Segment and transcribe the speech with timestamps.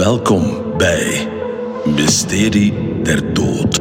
[0.00, 1.28] Welkom bij
[1.84, 3.76] Mysterie der Dood,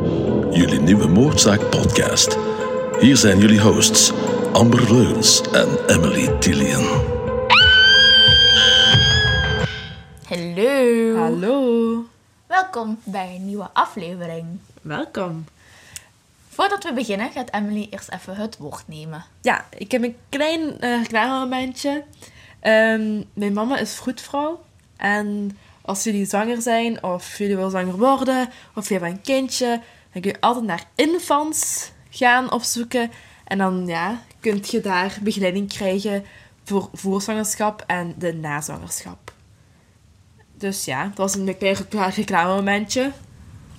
[0.56, 2.38] jullie nieuwe moordzaak podcast.
[3.00, 4.14] Hier zijn jullie hosts
[4.54, 6.84] Amber Leuns en Emily Tillian.
[10.23, 11.16] Hallo.
[11.18, 12.05] Hallo.
[12.47, 14.45] Welkom bij een nieuwe aflevering.
[14.81, 15.45] Welkom.
[16.49, 19.25] Voordat we beginnen gaat Emily eerst even het woord nemen.
[19.41, 22.04] Ja, ik heb een klein uh, reclamemomentje.
[22.59, 24.63] Ehm, mijn mama is vroedvrouw.
[24.97, 25.58] En
[25.89, 30.21] als jullie zwanger zijn, of jullie willen zwanger worden, of je hebt een kindje, dan
[30.21, 33.11] kun je altijd naar Infants gaan opzoeken.
[33.43, 36.25] En dan ja, kun je daar begeleiding krijgen
[36.63, 39.33] voor voorzwangerschap en de nazwangerschap.
[40.57, 43.11] Dus ja, dat was een klein reclamemomentje.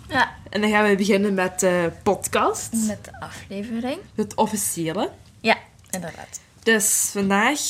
[0.08, 0.34] Ja.
[0.50, 2.72] En dan gaan we beginnen met de podcast.
[2.72, 3.98] Met de aflevering.
[4.14, 5.10] Het officiële.
[5.40, 5.56] Ja,
[5.90, 6.40] inderdaad.
[6.62, 7.60] Dus vandaag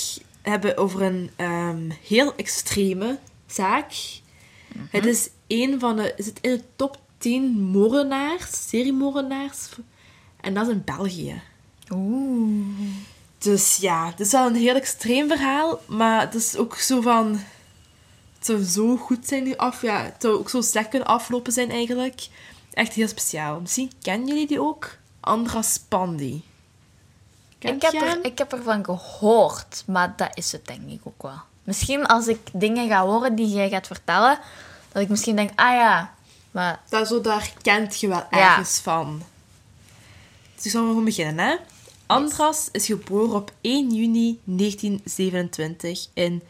[0.42, 4.19] hebben we over een ehm, heel extreme zaak.
[4.90, 6.14] Het is een van de...
[6.16, 9.68] Is het in de top 10 moordenaars, seriemoordenaars?
[10.40, 11.42] En dat is in België.
[11.92, 12.76] Oeh.
[13.38, 17.40] Dus ja, het is wel een heel extreem verhaal, maar het is ook zo van...
[18.34, 19.82] Het zou zo goed zijn af...
[19.82, 22.28] Ja, het zou ook zo slecht kunnen aflopen zijn eigenlijk.
[22.72, 23.60] Echt heel speciaal.
[23.60, 24.98] Misschien kennen jullie die ook?
[25.20, 26.42] Andras Pandi.
[27.58, 31.40] Ik heb, er, ik heb ervan gehoord, maar dat is het denk ik ook wel.
[31.70, 34.38] Misschien als ik dingen ga horen die jij gaat vertellen,
[34.92, 36.14] dat ik misschien denk, ah ja,
[36.50, 36.80] maar...
[36.88, 39.22] Dat zo, daar kent je wel ergens van.
[40.54, 41.56] Dus ik zal gewoon beginnen, hè.
[42.06, 46.42] Andras is geboren op 1 juni 1927 in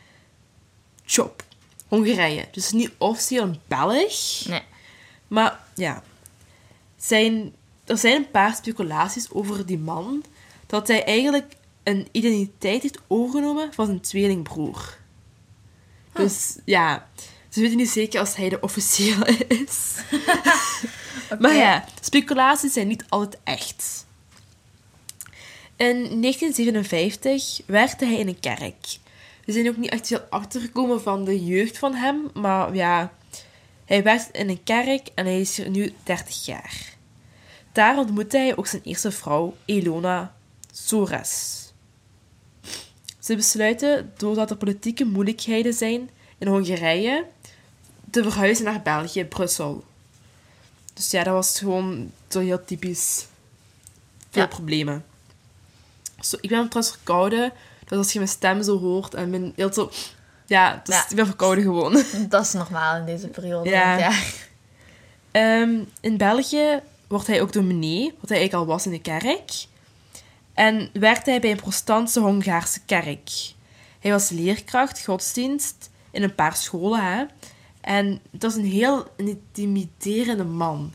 [1.04, 1.42] Chop,
[1.88, 2.48] Hongarije.
[2.50, 4.44] Dus niet officieel een Belg.
[4.46, 4.62] Nee.
[5.28, 6.02] Maar ja,
[6.96, 10.24] zijn, er zijn een paar speculaties over die man.
[10.66, 14.98] Dat hij eigenlijk een identiteit heeft overgenomen van zijn tweelingbroer.
[16.12, 17.08] Dus ja,
[17.48, 19.94] ze weten niet zeker als hij de officiële is.
[21.38, 24.06] Maar ja, speculaties zijn niet altijd echt.
[25.76, 28.98] In 1957 werkte hij in een kerk.
[29.44, 33.12] We zijn ook niet echt veel achtergekomen van de jeugd van hem, maar ja,
[33.84, 36.94] hij werkt in een kerk en hij is er nu 30 jaar.
[37.72, 40.34] Daar ontmoette hij ook zijn eerste vrouw, Elona
[40.72, 41.59] Soares.
[43.20, 47.24] Ze besluiten, doordat er politieke moeilijkheden zijn in Hongarije,
[48.10, 49.84] te verhuizen naar België, Brussel.
[50.94, 53.26] Dus ja, dat was gewoon zo heel typisch.
[54.30, 54.48] Veel Ja.
[54.48, 55.04] problemen.
[56.20, 57.52] Zo, ik ben trouwens verkouden,
[57.88, 59.90] dus als je mijn stem zo hoort en mijn heel zo...
[60.46, 61.06] Ja, dus Ja.
[61.08, 62.02] ik ben verkouden gewoon.
[62.28, 63.70] Dat is normaal in deze periode.
[63.70, 63.98] Ja.
[63.98, 64.12] Ja.
[65.30, 69.50] Ehm, in België wordt hij ook dominee, wat hij eigenlijk al was in de kerk.
[70.60, 73.30] En werkte hij bij een protestantse Hongaarse kerk.
[74.00, 77.04] Hij was leerkracht, godsdienst, in een paar scholen.
[77.04, 77.24] Hè?
[77.80, 80.92] En dat is een heel intimiderende man.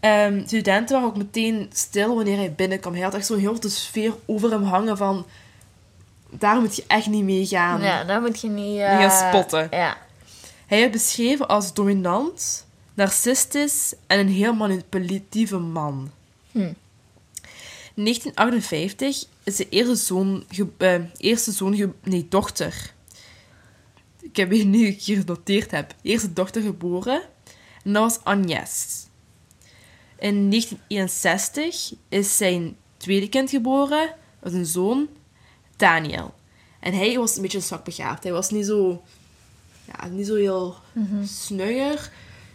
[0.00, 2.92] Ehm, studenten waren ook meteen stil wanneer hij binnenkwam.
[2.92, 5.26] Hij had echt zo'n heel de sfeer over hem hangen van...
[6.30, 7.82] Daar moet je echt niet mee gaan.
[7.82, 8.76] Ja, daar moet je niet...
[8.76, 9.68] Niet gaan spotten.
[9.70, 9.96] Ja.
[10.66, 16.10] Hij werd beschreven als dominant, narcistisch en een heel manipulatieve man.
[16.50, 16.72] Hm.
[18.00, 20.44] In 1958 is de eerste zoon,
[20.78, 22.94] eh, eerste zoon nee, dochter.
[24.20, 25.94] Ik heb hier nu hier genoteerd heb.
[26.02, 27.22] Eerste dochter geboren.
[27.84, 29.06] En dat was Agnes.
[30.18, 34.14] In 1961 is zijn tweede kind geboren.
[34.40, 35.08] Dat een zoon,
[35.76, 36.34] Daniel.
[36.78, 38.22] En hij was een beetje zwakbegaafd.
[38.22, 39.02] Hij was niet zo
[39.84, 40.76] ja, niet zo heel
[41.24, 42.12] snugger.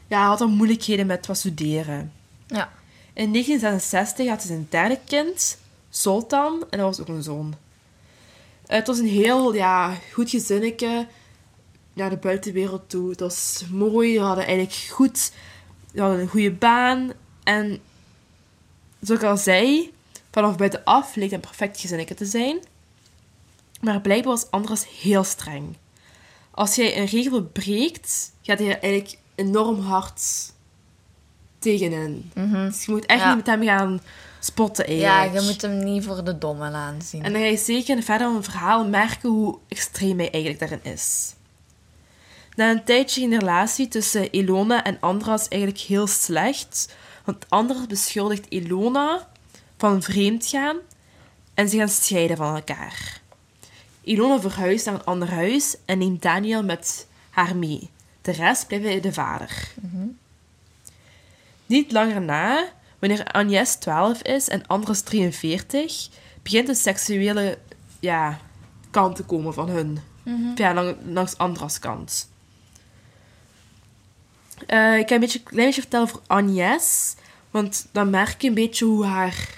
[0.08, 2.12] Ja, hij had dan moeilijkheden met wat studeren.
[2.48, 2.72] Ja.
[3.16, 5.58] In 1966 had hij zijn derde kind,
[5.90, 7.56] Sultan, en dat was ook een zoon.
[8.68, 11.08] Het was een heel ja, goed gezinnetje
[11.94, 13.10] naar de buitenwereld toe.
[13.10, 15.32] Het was mooi, ze hadden eigenlijk goed,
[15.96, 17.12] hadden een goede baan.
[17.44, 17.82] En
[19.02, 19.94] zoals ik al zei,
[20.32, 22.60] vanaf buitenaf leek het een perfect gezinnetje te zijn.
[23.82, 25.76] Maar blijkbaar was Andras heel streng.
[26.52, 30.54] Als jij een regel breekt, gaat hij eigenlijk enorm hard
[31.66, 32.32] tegenin.
[32.52, 33.28] Dus je moet echt Ja.
[33.28, 34.02] niet met hem gaan
[34.40, 35.46] spotten ja, eigenlijk.
[35.46, 37.24] je moet hem niet voor de domme aanzien.
[37.24, 40.94] En dan ga je zeker verder in het verhaal merken hoe extreem hij eigenlijk daarin
[40.94, 41.34] is.
[42.56, 46.96] Na een tijdje ging de relatie tussen Ilona en Andras eigenlijk heel slecht.
[47.24, 49.28] Want Andras beschuldigt Ilona
[49.78, 50.78] van vreemdgaan
[51.54, 53.22] en ze gaan scheiden van elkaar.
[54.02, 57.90] Ilona verhuist naar een ander huis en neemt Daniel met haar mee.
[58.22, 59.68] De rest blijft bij de vader.
[61.66, 62.66] Niet langer na,
[63.00, 66.10] wanneer Agnes 12 is en Andras 43,
[66.44, 67.58] begint de seksuele
[68.00, 68.40] ja,
[68.92, 70.00] kant te komen van hun.
[70.56, 72.30] Ja, lang- langs Andras kant.
[74.68, 77.16] Uh, ik ga een beetje, een klein beetje vertellen over Agnes.
[77.52, 79.50] Want dan merk je een beetje hoe haar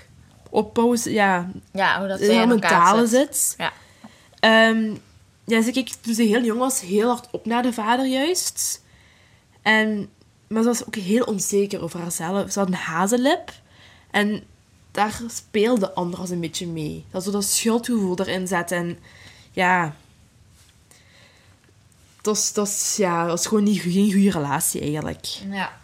[0.50, 3.36] opbouw, ja, ja hoe dat in mentale zit.
[3.36, 3.56] zit.
[3.58, 4.70] Ja.
[4.70, 5.02] Um,
[5.46, 8.84] ja, ze keek toen ze heel jong was heel hard op naar de vader juist.
[9.62, 10.10] En,
[10.48, 12.52] maar ze was ook heel onzeker over haarzelf.
[12.52, 13.52] Ze had een hazenlip.
[14.12, 14.44] En
[14.92, 17.06] daar speelde Andras een beetje mee.
[17.12, 18.72] Dat ze dat schuldgevoel erin zet.
[18.72, 18.98] En
[19.52, 19.96] ja...
[22.22, 25.26] Dat was, ja, dat gewoon niet, geen goede relatie eigenlijk.
[25.50, 25.80] Ja.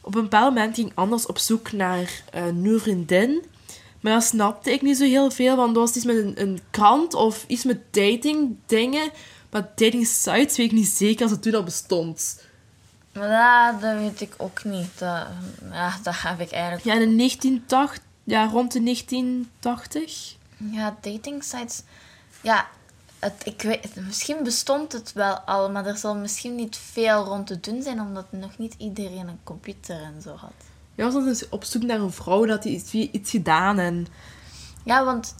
[0.00, 3.44] Op een bepaald moment ging Anders op zoek naar een uh, nieuwe vriendin.
[4.00, 6.60] Maar dat snapte ik niet zo heel veel, want dat was iets met een, een
[6.70, 9.10] krant of iets met dating dingen.
[9.50, 12.40] Maar dating sites weet ik niet zeker als het toen al bestond.
[13.12, 14.98] Maar dat, weet ik ook niet.
[14.98, 15.26] Dat,
[15.70, 16.84] ja, dat heb ik eigenlijk...
[16.84, 20.36] Ja, in 1980, ja, rond de 1980.
[20.56, 21.82] Ja, dating sites...
[22.40, 22.66] Ja,
[23.18, 27.46] het, ik weet, misschien bestond het wel al, maar er zal misschien niet veel rond
[27.46, 30.52] te doen zijn, omdat nog niet iedereen een computer en zo had.
[30.94, 34.06] Ja, was dus op zoek naar een vrouw dat hij iets, iets gedaan en...
[34.84, 35.34] Ja, want...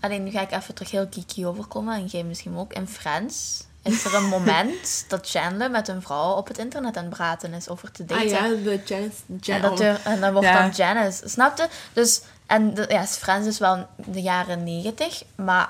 [0.00, 2.72] Alleen nu ga ik even terug heel kiki overkomen en jij misschien ook.
[2.72, 7.04] In Friends is er een moment dat Chandler met een vrouw op het internet aan
[7.04, 8.24] het praten is over te daten.
[8.24, 9.52] Ah ja, de Janice.
[9.52, 11.28] en, dat en dan wordt dan Janice.
[11.28, 11.68] Snapte?
[11.92, 15.68] Dus, en de, ja, Friends is wel de jaren negentig, maar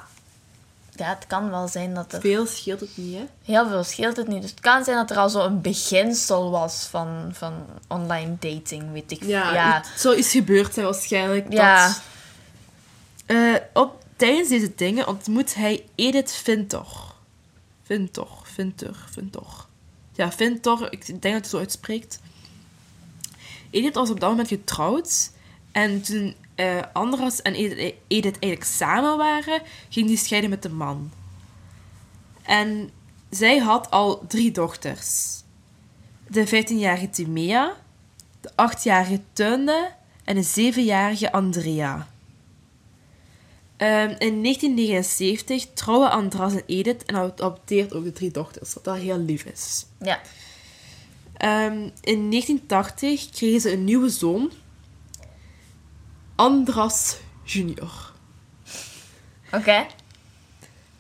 [0.99, 2.21] ja, het kan wel zijn dat er...
[2.21, 3.27] Veel scheelt het niet, hè?
[3.45, 4.43] Heel veel scheelt het niet.
[4.43, 7.53] Dus het kan zijn dat er al zo een beginsel was van, van
[7.89, 9.25] online dating, weet ik.
[9.25, 9.83] Ja, ja.
[9.97, 11.53] zo is gebeurd zijn waarschijnlijk.
[11.53, 11.87] Ja.
[11.87, 12.01] Dat,
[13.27, 17.08] uh, op, tijdens deze dingen ontmoet hij Edith Vintor.
[17.89, 19.67] Vintor, Vintor, Vintor.
[20.13, 22.21] Ja, Vintor, ik denk dat hij zo uitspreekt.
[23.71, 25.33] Edith was op dat moment getrouwd.
[25.73, 30.69] En toen uh, Andras en Edith, Edith eigenlijk samen waren, ging die scheiden met de
[30.69, 31.11] man.
[32.43, 32.91] En
[33.31, 35.43] zij had al drie dochters.
[36.27, 37.77] De 15-jarige Timea,
[38.41, 39.91] de 8-jarige Tunde
[40.25, 42.09] en de 7-jarige Andrea.
[43.81, 48.97] Um, in 1979 trouwen Andras en Edith en adopteert ook de drie dochters, wat dat
[48.97, 49.87] heel lief is.
[50.01, 50.21] Ja.
[51.67, 54.53] Um, in 1980 kregen ze een nieuwe zoon,
[56.35, 58.13] Andras Junior.
[59.53, 59.87] Oké.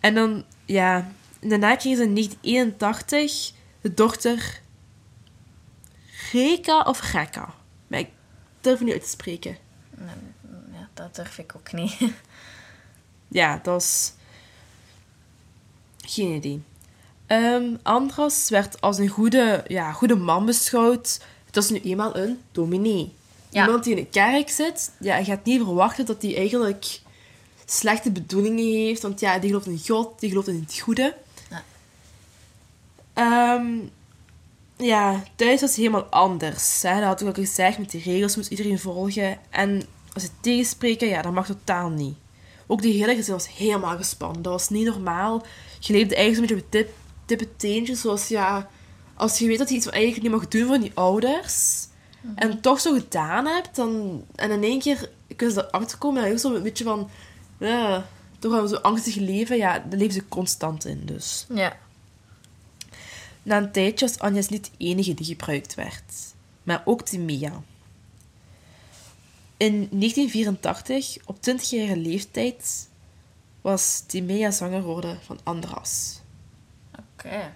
[0.00, 4.60] En dan, ja, daarna kreeg ze in 1981 de dochter
[6.32, 7.54] Reka of Reka.
[7.86, 8.10] Maar ik
[8.60, 9.56] durf niet uit te spreken.
[10.72, 11.98] Ja, dat durf ik ook niet.
[13.28, 14.12] ja, dat is...
[16.04, 16.62] Geen idee.
[17.26, 21.20] Um, Andras werd als een goede, ja, goede man beschouwd.
[21.46, 23.12] Het was nu eenmaal een dominee.
[23.50, 27.00] Iemand die in een kerk zit, ja, je gaat niet verwachten dat hij eigenlijk
[27.64, 29.02] slechte bedoelingen heeft.
[29.02, 31.16] Want ja, die gelooft in God, die gelooft in het goede.
[33.14, 33.90] Ja, um,
[34.76, 36.82] ja thuis was het helemaal anders.
[36.82, 36.94] Hè.
[36.94, 39.38] Dat had ik al gezegd, met die regels moest iedereen volgen.
[39.50, 39.82] En
[40.12, 42.16] als ze tegenspreken, ja, dat mag totaal niet.
[42.70, 44.42] Ook die hele gezin was helemaal gespannen.
[44.42, 45.46] Dat was niet normaal.
[45.80, 46.94] Je leefde eigenlijk een beetje op tip,
[47.24, 48.00] tippe teentjes.
[48.00, 48.68] Zoals, ja,
[49.14, 51.86] als je weet dat je iets eigenlijk niet mag doen voor die ouders
[52.34, 54.24] en toch zo gedaan hebt, dan...
[54.34, 57.10] En in één keer kunnen ze erachter komen en zo een beetje van...
[57.58, 58.06] Ja,
[58.38, 59.56] toch gaan we zo angstig leven.
[59.56, 61.46] Ja, daar leven ze constant in, dus.
[61.54, 61.76] Ja.
[63.42, 66.12] Na een tijdje was Agnes niet de enige die gebruikt werd.
[66.62, 67.62] Maar ook Timea.
[69.56, 72.88] In 1984, op 20-jarige leeftijd,
[73.60, 76.20] was Timea zwanger geworden van Andras.
[76.98, 77.52] Oké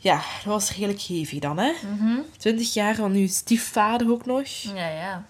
[0.00, 1.72] ja, dat was redelijk hevig dan, hè?
[1.98, 4.46] Mm 20 jaar van uw stiefvader ook nog.
[4.46, 5.26] Ja, ja.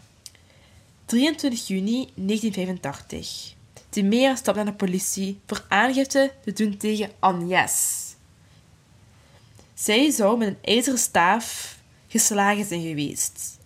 [1.05, 3.55] 23 juni 1985.
[3.89, 8.07] Timea stapt naar de politie voor aangifte te doen tegen Agnes.
[9.75, 11.77] Zij zou met een ijzeren staaf
[12.09, 13.59] geslagen zijn geweest.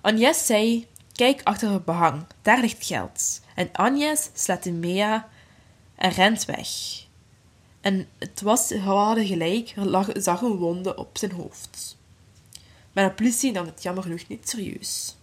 [0.00, 0.86] Agnes zei:
[1.16, 3.40] Kijk achter het behang, daar ligt geld.
[3.54, 5.28] En Agnes slaat Timea
[5.94, 6.68] en rent weg.
[7.80, 11.96] En het was, we hadden gelijk, er lag, zag een wonde op zijn hoofd.
[12.92, 15.16] Maar de politie nam het jammer genoeg niet serieus.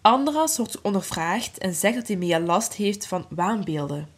[0.00, 4.08] Andras wordt ondervraagd en zegt dat hij meer last heeft van waanbeelden.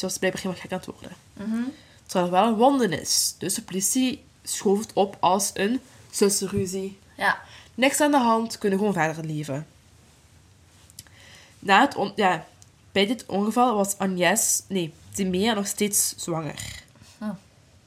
[0.00, 1.16] Was blijkbaar helemaal gek aan het worden.
[1.32, 1.72] Mm
[2.06, 3.34] Terwijl er wel een wonde is.
[3.38, 5.80] Dus de politie schoof het op als een
[6.10, 6.98] zussenruzie.
[7.16, 7.40] Ja.
[7.74, 9.66] Niks aan de hand, kunnen gewoon verder leven.
[11.58, 12.44] Na het ja,
[12.92, 16.82] bij dit ongeval was Agnes, nee, Timea nog steeds zwanger.
[17.20, 17.28] Oh.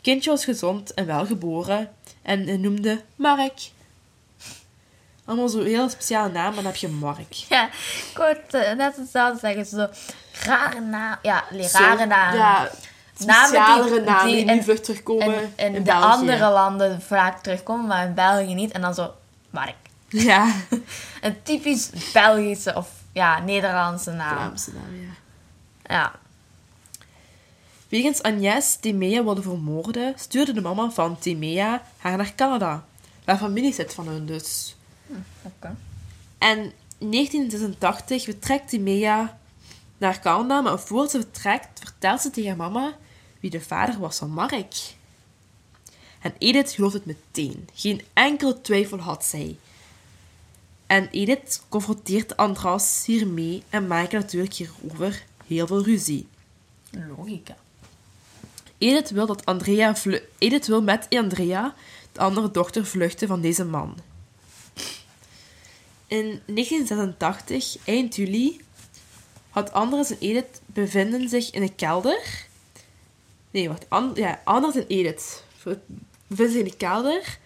[0.02, 3.70] Kindje was gezond en welgeboren en noemde Mark.
[5.26, 7.34] Allemaal zo'n heel speciale naam, maar dan heb je Mark.
[7.34, 7.70] Ja,
[8.16, 9.66] wou uh, net hetzelfde zeggen.
[9.66, 9.88] Zo
[10.44, 11.18] rare naam.
[11.22, 12.36] Ja, rare naam.
[12.36, 12.72] Ja,
[13.20, 15.54] specialere namen die, in vlucht terugkomen.
[15.56, 18.72] in, in de andere landen vaak terugkomen, maar in België niet.
[18.72, 19.14] En dan zo,
[19.56, 19.76] Mark.
[20.08, 20.54] Ja.
[21.22, 24.36] een typisch Belgische of ja, Nederlandse naam.
[24.36, 25.14] Vlaamse naam, ja.
[25.96, 26.12] Ja.
[27.90, 32.86] Wegens Agnes Timea wilde vermoorden, stuurde de mama van Timea haar naar Canada.
[33.26, 34.76] Waar familie zit van hun dus.
[35.08, 35.76] Hm, Oké.
[36.38, 36.58] En
[36.98, 39.38] in 1986 vertrekt Timea
[39.98, 42.94] naar Canada, maar voor ze vertrekt vertelt ze tegen mama
[43.40, 44.74] wie de vader was van Mark.
[46.26, 47.68] En Edith gelooft het meteen.
[47.74, 49.58] Geen enkele twijfel had zij.
[50.88, 56.28] En Edith confronteert Andras hiermee en maken natuurlijk hierover heel veel ruzie.
[57.18, 57.56] Logica.
[58.78, 59.96] Edith wil, dat Andrea
[60.38, 61.76] Edith wil met Andrea,
[62.12, 63.98] de andere dochter, vluchten van deze man.
[66.08, 68.62] In 1986, eind juli,
[69.50, 72.48] had Andras en Edith bevinden zich in een kelder.
[73.52, 73.86] Nee, wacht.
[73.90, 75.44] An ja, Andras en Edith
[76.28, 77.38] zich in een kelder.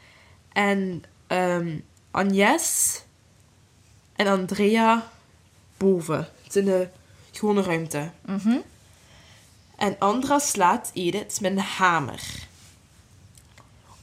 [0.54, 1.78] En ehm
[2.12, 3.02] Agnes
[4.16, 5.12] en Andrea
[5.78, 6.18] boven.
[6.18, 6.88] Het is in de
[7.32, 8.12] gewone ruimte.
[8.26, 8.58] Mhm.
[9.76, 12.48] En Andras slaat Edith met een hamer.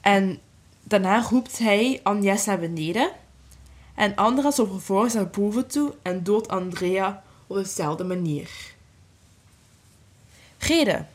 [0.01, 0.41] En
[0.83, 3.11] daarna roept hij Agnes naar beneden.
[3.95, 8.51] En Andras loopt vervolgens naar boven toe en doodt Andrea op dezelfde manier.
[10.59, 11.09] Reden.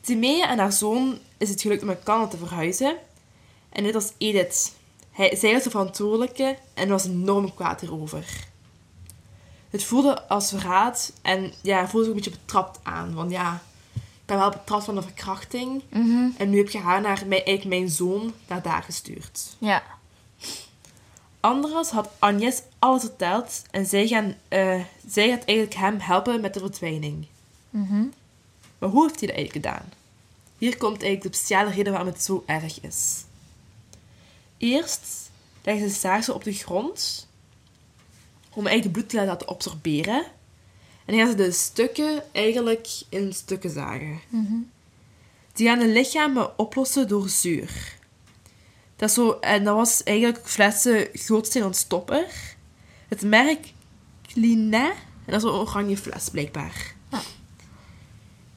[0.00, 2.96] Timea en haar zoon is het gelukt om naar Canada te verhuizen.
[3.68, 4.72] En dit was Edith.
[5.10, 8.48] Hij, zij was de verantwoordelijke en was enorm kwaad hierover.
[9.70, 13.14] Het voelde als verraad en ja, voelde zich een beetje betrapt aan.
[13.14, 13.62] Want ja,
[13.94, 15.82] ik ben wel betrapt van een verkrachting.
[16.36, 19.56] En nu heb je haar naar mij, eigenlijk mijn zoon naar daar gestuurd.
[19.58, 19.82] Ja.
[21.40, 26.54] Andras had Agnes alles verteld en zij, gaan, eh, zij gaat eigenlijk hem helpen met
[26.54, 27.26] de verdwijning.
[27.70, 28.04] Mhm.
[28.80, 29.92] Maar hoe heeft hij dat eigenlijk gedaan?
[30.58, 33.24] Hier komt eigenlijk de speciale reden waarom het zo erg is.
[34.56, 35.30] Eerst
[35.62, 37.28] leggen ze zagen op de grond
[38.54, 40.24] om eigenlijk de bloed te laten absorberen.
[41.04, 44.20] En dan gaan ze de stukken eigenlijk in stukken zagen.
[45.52, 47.98] Die gaan de lichamen oplossen door zuur.
[48.96, 52.56] Dat, is zo, en dat was eigenlijk flessen grootste ontstopper.
[53.08, 53.72] Het merk
[54.22, 54.92] Clinet.
[55.24, 56.94] En dat is een oranje fles, blijkbaar.
[57.10, 57.20] Ja.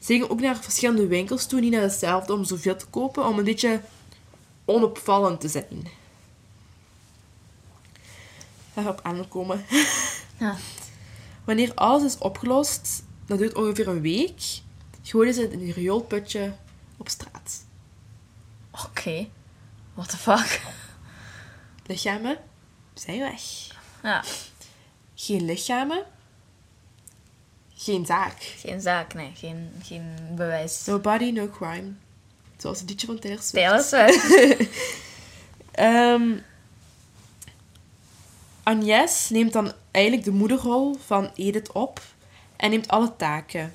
[0.04, 3.38] Ze gingen ook naar verschillende winkels toe, niet naar hetzelfde om zoveel te kopen, om
[3.38, 3.80] een beetje
[4.64, 5.88] onopvallend te zijn.
[8.74, 9.64] Daarop aankomen.
[10.38, 10.56] Ja.
[11.44, 14.42] Wanneer alles is opgelost, dat duurt ongeveer een week,
[15.02, 16.54] gooien ze het in een rioolputje
[16.96, 17.64] op straat.
[18.70, 19.28] Oké.
[19.94, 20.62] What the fuck?
[21.86, 22.38] Lichamen
[22.94, 23.42] zijn weg.
[24.02, 24.24] Ja.
[25.14, 26.06] Geen lichamen,
[27.76, 28.42] geen zaak.
[28.58, 29.32] Geen zaak, nee.
[29.34, 30.84] Geen, geen bewijs.
[30.86, 31.92] No body, no crime.
[32.56, 33.88] Zoals het liedje van Taylor Swift.
[33.88, 34.70] Taylor Swift.
[35.72, 36.32] Ehm
[38.64, 42.00] Agnes neemt dan eigenlijk de moederrol van Edith op
[42.56, 43.74] en neemt alle taken.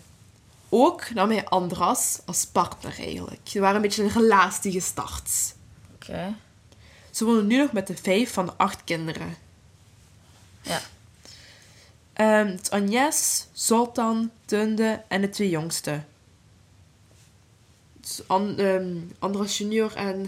[0.70, 3.40] Ook nam hij Andras als partner eigenlijk.
[3.44, 5.56] Ze waren een beetje een relatie gestart.
[5.94, 6.36] Oké.
[7.12, 9.36] Ze wonen nu nog met de vijf van de acht kinderen.
[10.62, 10.82] Ja.
[12.20, 16.02] Ehm, het is Agnes, Zoltan, Tunde en de twee jongste.
[18.04, 20.22] Is An- ehm, Andras junior en...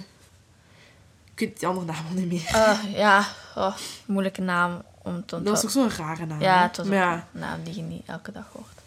[1.33, 2.45] Ik weet die andere naam al niet meer.
[2.47, 3.27] Eh, ja.
[3.55, 6.41] Oh, moeilijke naam om te Dat was ook zo'n rare naam.
[6.41, 8.81] Ja, het was ook Maar ja, een naam die je niet elke dag hoort.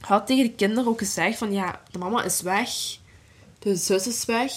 [0.00, 2.70] had tegen de kinderen ook gezegd van ja, de mama is weg,
[3.58, 4.52] de zus is weg.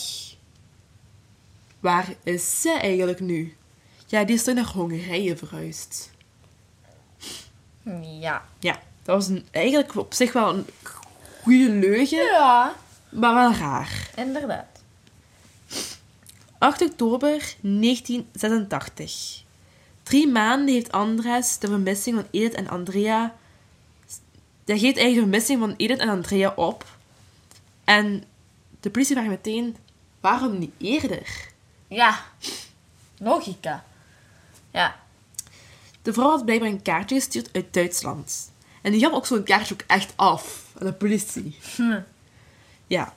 [1.79, 3.55] Waar is ze eigenlijk nu?
[4.05, 6.11] Ja, die is toch naar Hongarije verhuisd.
[8.19, 8.45] Ja.
[8.59, 10.65] Ja, dat was een, eigenlijk op zich wel een
[11.41, 12.75] goede leugen, Ja.
[13.09, 14.09] maar wel raar.
[14.15, 14.65] Inderdaad.
[16.57, 19.43] 8 oktober 1986.
[20.03, 23.33] Drie maanden heeft Andres de vermissing van Edith en Andrea...
[24.65, 26.85] Hij geeft eigenlijk de vermissing van Edith en Andrea op.
[27.83, 28.23] En
[28.79, 29.75] de politie vraagt meteen,
[30.19, 31.47] waarom niet eerder?
[31.87, 32.19] Ja.
[33.17, 33.83] Logica.
[34.71, 34.95] Ja.
[36.03, 38.51] De vrouw had blijkbaar een kaartje gestuurd uit Duitsland.
[38.81, 41.57] En die gaf ook zo'n kaartje ook echt af aan de politie.
[41.75, 41.99] Hm.
[42.87, 43.13] Ja.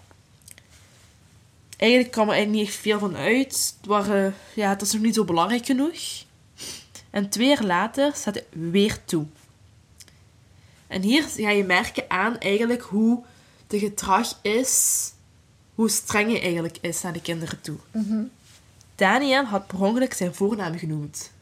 [1.77, 3.75] Eigenlijk kwam er eigenlijk niet echt veel van uit.
[3.77, 6.25] Het, waren, ja, het was nog niet zo belangrijk genoeg.
[7.11, 9.27] En twee jaar later staat hij weer toe.
[10.87, 13.25] En hier ga je merken aan eigenlijk hoe
[13.67, 15.13] de gedrag is,
[15.75, 17.77] hoe streng hij eigenlijk is naar de kinderen toe.
[18.95, 21.33] Daniel had per ongeluk zijn voornaam genoemd.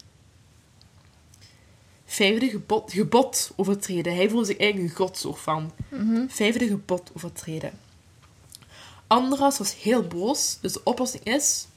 [2.15, 4.15] Vijfde gebod, gebod overtreden.
[4.15, 5.71] Hij voelde zich eigenlijk een godsoort van.
[6.27, 7.79] Vijfde gebod overtreden.
[9.07, 11.67] Andras was heel boos, dus de oplossing is...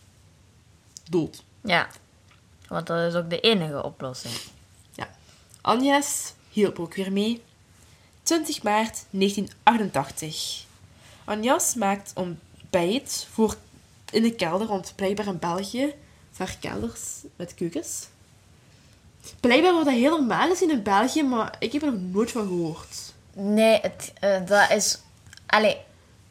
[1.10, 1.44] Dood.
[1.60, 1.88] Ja.
[2.68, 4.34] Want dat is ook de enige oplossing.
[4.92, 5.10] Ja.
[5.60, 7.42] Agnes hielp ook weer mee.
[8.22, 10.64] 20 maart 1988.
[11.24, 13.56] Agnes maakt ontbijt voor
[14.10, 15.94] in de kelder, want blijkbaar in België
[16.32, 17.00] zijn er kelders
[17.36, 18.06] met keukens.
[19.40, 22.46] Blijkbaar wordt dat heel normaal gezien in België, maar ik heb er nog nooit van
[22.46, 23.12] gehoord.
[23.32, 24.98] Nee, het, eh, dat is...
[25.46, 25.76] Allee,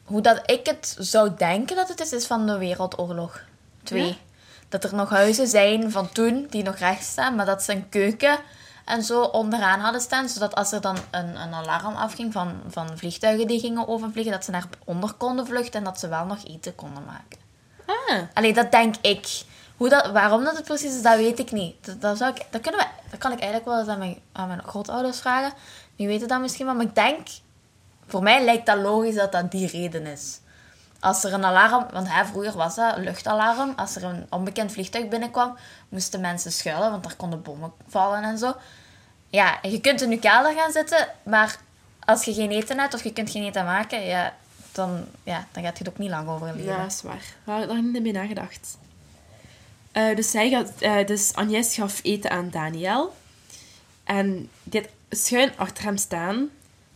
[0.03, 3.41] hoe dat ik het zou denken dat het is, is van de Wereldoorlog
[3.83, 4.05] 2.
[4.05, 4.13] Ja?
[4.69, 7.89] Dat er nog huizen zijn van toen die nog recht staan, maar dat ze een
[7.89, 8.39] keuken
[8.85, 10.29] en zo onderaan hadden staan.
[10.29, 14.43] Zodat als er dan een, een alarm afging van, van vliegtuigen die gingen overvliegen, dat
[14.43, 17.39] ze naar onder konden vluchten en dat ze wel nog eten konden maken.
[17.85, 19.43] Ah, Allee, dat denk ik.
[19.77, 22.01] Hoe dat, waarom dat het precies is, dat weet ik niet.
[22.01, 24.47] Dat, zou ik, dat, kunnen we, dat kan ik eigenlijk wel eens aan mijn, aan
[24.47, 25.53] mijn grootouders vragen.
[25.95, 26.75] Die weten dat misschien wel.
[26.75, 27.27] Maar ik denk,
[28.07, 30.39] voor mij lijkt dat logisch dat dat die reden is.
[30.99, 33.73] Als er een alarm, want hè, vroeger was dat een luchtalarm.
[33.75, 35.57] Als er een onbekend vliegtuig binnenkwam,
[35.89, 38.55] moesten mensen schuilen, want daar konden bommen vallen en zo.
[39.29, 41.57] Ja, je kunt in je kelder gaan zitten, maar
[42.05, 44.33] als je geen eten hebt of je kunt geen eten maken, ja,
[44.71, 46.63] dan, ja, dan gaat het ook niet lang overleven.
[46.63, 47.23] ja, dat is waar.
[47.43, 48.77] Daar heb ik niet mee nagedacht.
[49.97, 53.15] Eh, dus, hij gaat, eh, dus Agnes gaf eten aan Daniel.
[54.03, 56.49] En die had schuin achter hem staan,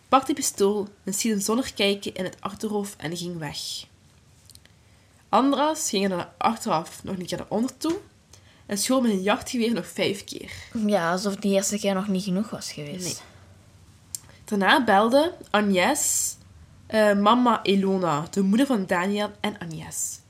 [0.10, 3.58] pakte pistool en stiet een zonder kijken in het achterhoofd en ging weg.
[5.30, 7.98] Andras ging er achteraf nog een keer naar onder toe
[8.66, 10.52] en schoot met een jachtgeweer nog vijf keer.
[10.86, 13.04] Ja, alsof die eerste keer nog niet genoeg was geweest.
[13.04, 13.16] Nee.
[14.46, 16.36] Daarna belde Agnes
[16.88, 20.21] eh, mama Elona, de moeder van Daniel en Agnes.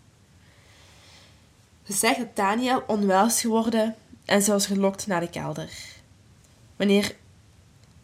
[1.91, 3.95] Ze zegt dat Daniel onwel is geworden
[4.25, 5.69] en ze was gelokt naar de kelder.
[6.75, 7.15] Wanneer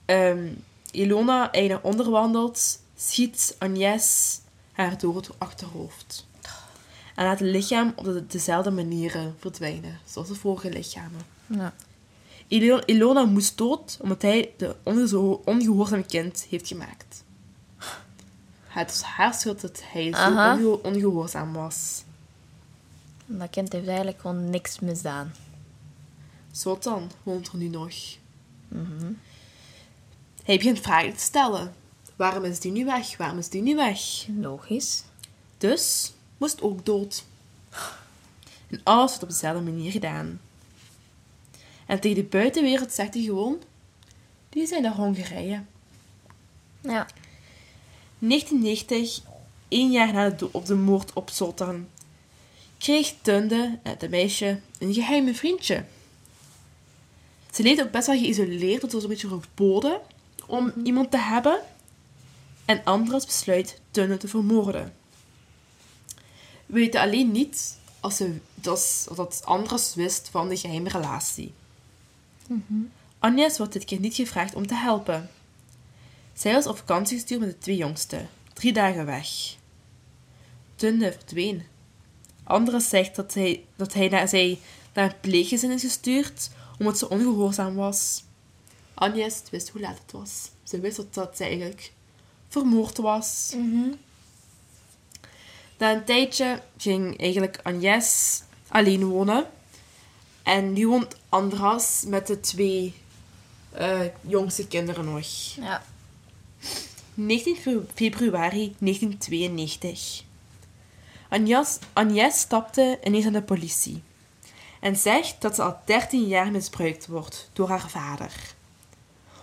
[0.05, 0.47] ehm
[0.91, 4.39] Elona eigenlijk naar onder wandelt, schiet Agnes
[4.71, 6.25] haar door het achterhoofd.
[7.15, 11.21] En laat het lichaam op de- dezelfde manieren verdwijnen, zoals de vorige lichamen.
[11.45, 11.73] Ja.
[12.47, 14.75] Ilo- Ilona moest dood omdat hij de
[15.45, 17.23] ongehoorzaam kind heeft gemaakt.
[18.67, 20.19] Het was haar schuld dat hij zo
[20.53, 22.03] onge- ongehoorzaam was.
[23.27, 25.33] Dat kind heeft eigenlijk gewoon niks misdaan.
[26.51, 27.93] Zo dan woont er nu nog.
[30.43, 31.73] Hij begint vragen te stellen.
[32.15, 33.17] Waarom is die nu weg?
[33.17, 33.99] Waarom is die nu weg?
[34.39, 35.03] Logisch.
[35.57, 37.25] Dus moest ook dood.
[38.67, 40.39] En alles wordt op dezelfde manier gedaan.
[41.85, 43.61] En tegen de buitenwereld zegt hij gewoon...
[44.49, 45.63] Die zijn naar Hongarije.
[46.81, 47.07] Ja.
[48.19, 49.21] 1990,
[49.67, 51.87] één jaar na de, op de moord op Sultan,
[52.77, 55.83] kreeg Tunde, het de meisje, een geheime vriendje.
[57.51, 60.01] Ze leefde ook best wel geïsoleerd, het was een beetje verboden
[60.45, 61.59] om iemand te hebben.
[62.65, 64.93] En Andras besluit Tunde te vermoorden.
[66.65, 71.53] We weten alleen niet als ze, dat, dat Andras wist van de geheime relatie.
[73.19, 75.29] Agnes wordt dit keer niet gevraagd om te helpen.
[76.33, 78.29] Zij was op vakantie gestuurd met de twee jongsten.
[78.53, 79.27] Drie dagen weg.
[80.75, 81.63] Tunde verdween.
[82.47, 84.59] Andras zegt dat hij, dat hij naar, zij
[84.93, 88.23] naar een pleeggezin is gestuurd omdat ze ongehoorzaam was.
[88.93, 90.49] Agnes wist hoe laat het was.
[90.63, 91.91] Ze wist dat, dat ze eigenlijk
[92.47, 93.53] vermoord was.
[95.77, 99.45] Na een tijdje ging eigenlijk Agnes alleen wonen.
[100.43, 102.93] En nu woont Andras met de twee
[103.71, 105.27] eh, jongste kinderen nog.
[105.55, 105.83] Ja.
[107.13, 110.23] 19 fe- februari 1992.
[111.29, 114.03] Agnes, Agnes stapte ineens aan de politie
[114.79, 118.33] en zegt dat ze al 13 jaar misbruikt wordt door haar vader.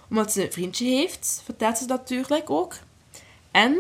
[0.09, 2.75] Omdat ze een vriendje heeft, vertelt ze dat natuurlijk ook.
[3.51, 3.79] En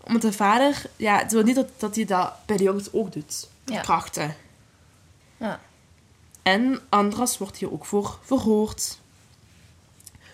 [0.00, 3.12] omdat de vader, ja, ze wil niet dat, dat hij dat bij de jongens ook
[3.12, 3.48] doet.
[3.64, 3.80] Ja.
[3.80, 4.36] Krachten.
[5.36, 5.60] Ja.
[6.42, 8.98] En Andras wordt hier ook voor verhoord.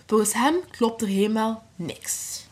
[0.05, 2.45] Volgens hem klopt er helemaal niks.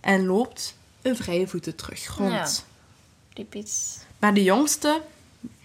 [0.00, 2.32] En loopt een vrije voeten terug rond.
[2.32, 2.69] Ja.
[3.34, 3.96] Typisch.
[4.18, 5.00] Maar de jongste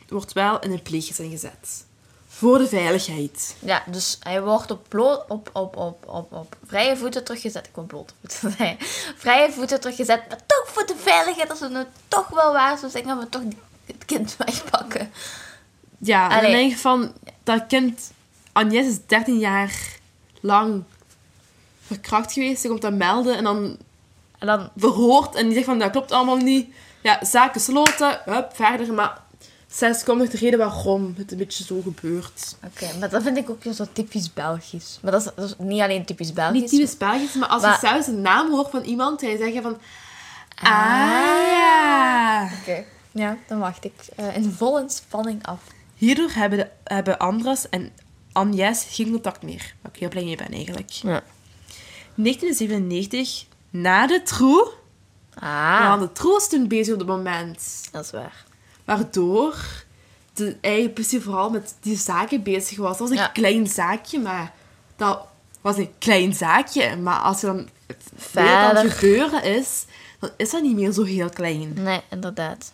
[0.08, 1.86] wordt wel in een pleeggezin gezet.
[2.28, 3.56] Voor de veiligheid.
[3.60, 7.66] Ja, dus hij wordt op, bloot, op, op, op, op, op vrije voeten teruggezet.
[7.68, 8.78] Ik wil blote voeten zeggen.
[9.18, 10.30] Vrije voeten teruggezet.
[10.30, 11.50] Maar toch voor de veiligheid.
[11.50, 13.42] Als we het toch wel waar zou zijn, gaan we toch
[13.86, 15.12] het kind wegpakken.
[15.98, 16.52] Ja, en dan Allee.
[16.52, 17.14] denk je van...
[17.44, 18.12] Dat kind...
[18.52, 20.00] Agnes is 13 jaar
[20.40, 20.84] lang
[21.82, 22.62] verkracht geweest.
[22.62, 23.78] Ze komt dat melden en dan
[24.40, 24.70] En dan...
[24.78, 25.36] verhoord.
[25.36, 26.74] En die zegt van, dat klopt allemaal niet.
[27.06, 28.20] Ja, zaken sloten.
[28.26, 28.94] Hup, verder.
[28.94, 29.22] Maar
[29.68, 32.56] Zes komt nog de reden waarom het een beetje zo gebeurt.
[32.66, 35.00] Oké, maar dat vind ik ook zo typisch Belgisch.
[35.02, 36.62] Maar dat is, dat is niet alleen typisch Belgisch.
[36.62, 39.38] Niet typisch Belgisch, maar als Maar- je zelfs een naam hoort van iemand, ga je
[39.38, 39.78] zeggen van...
[40.56, 40.70] Ah.
[40.70, 42.50] Ah, ja.
[42.62, 45.60] Oké, ja, dan wacht ik eh, in volle spanning af.
[45.96, 47.92] Hierdoor hebben, de, hebben Andras en
[48.32, 49.74] Agnes geen contact meer.
[49.82, 50.90] Waar ik heel blij mee ben eigenlijk.
[50.90, 51.22] Ja.
[52.16, 54.72] 1997, na de troe.
[55.40, 57.88] Ah, troe was toen bezig op het moment.
[57.92, 58.46] dat is waar.
[58.86, 59.56] Waardoor
[60.34, 62.98] de eigen vooral met die zaken bezig was.
[62.98, 63.28] Dat was een Ja.
[63.28, 64.54] klein zaakje, maar
[64.96, 65.26] dat
[65.62, 66.96] was een klein zaakje.
[66.96, 68.74] Maar als je dan het Verder.
[68.74, 69.86] dat het gebeuren is,
[70.20, 71.74] dan is dat niet meer zo heel klein.
[71.74, 72.72] Nee, inderdaad.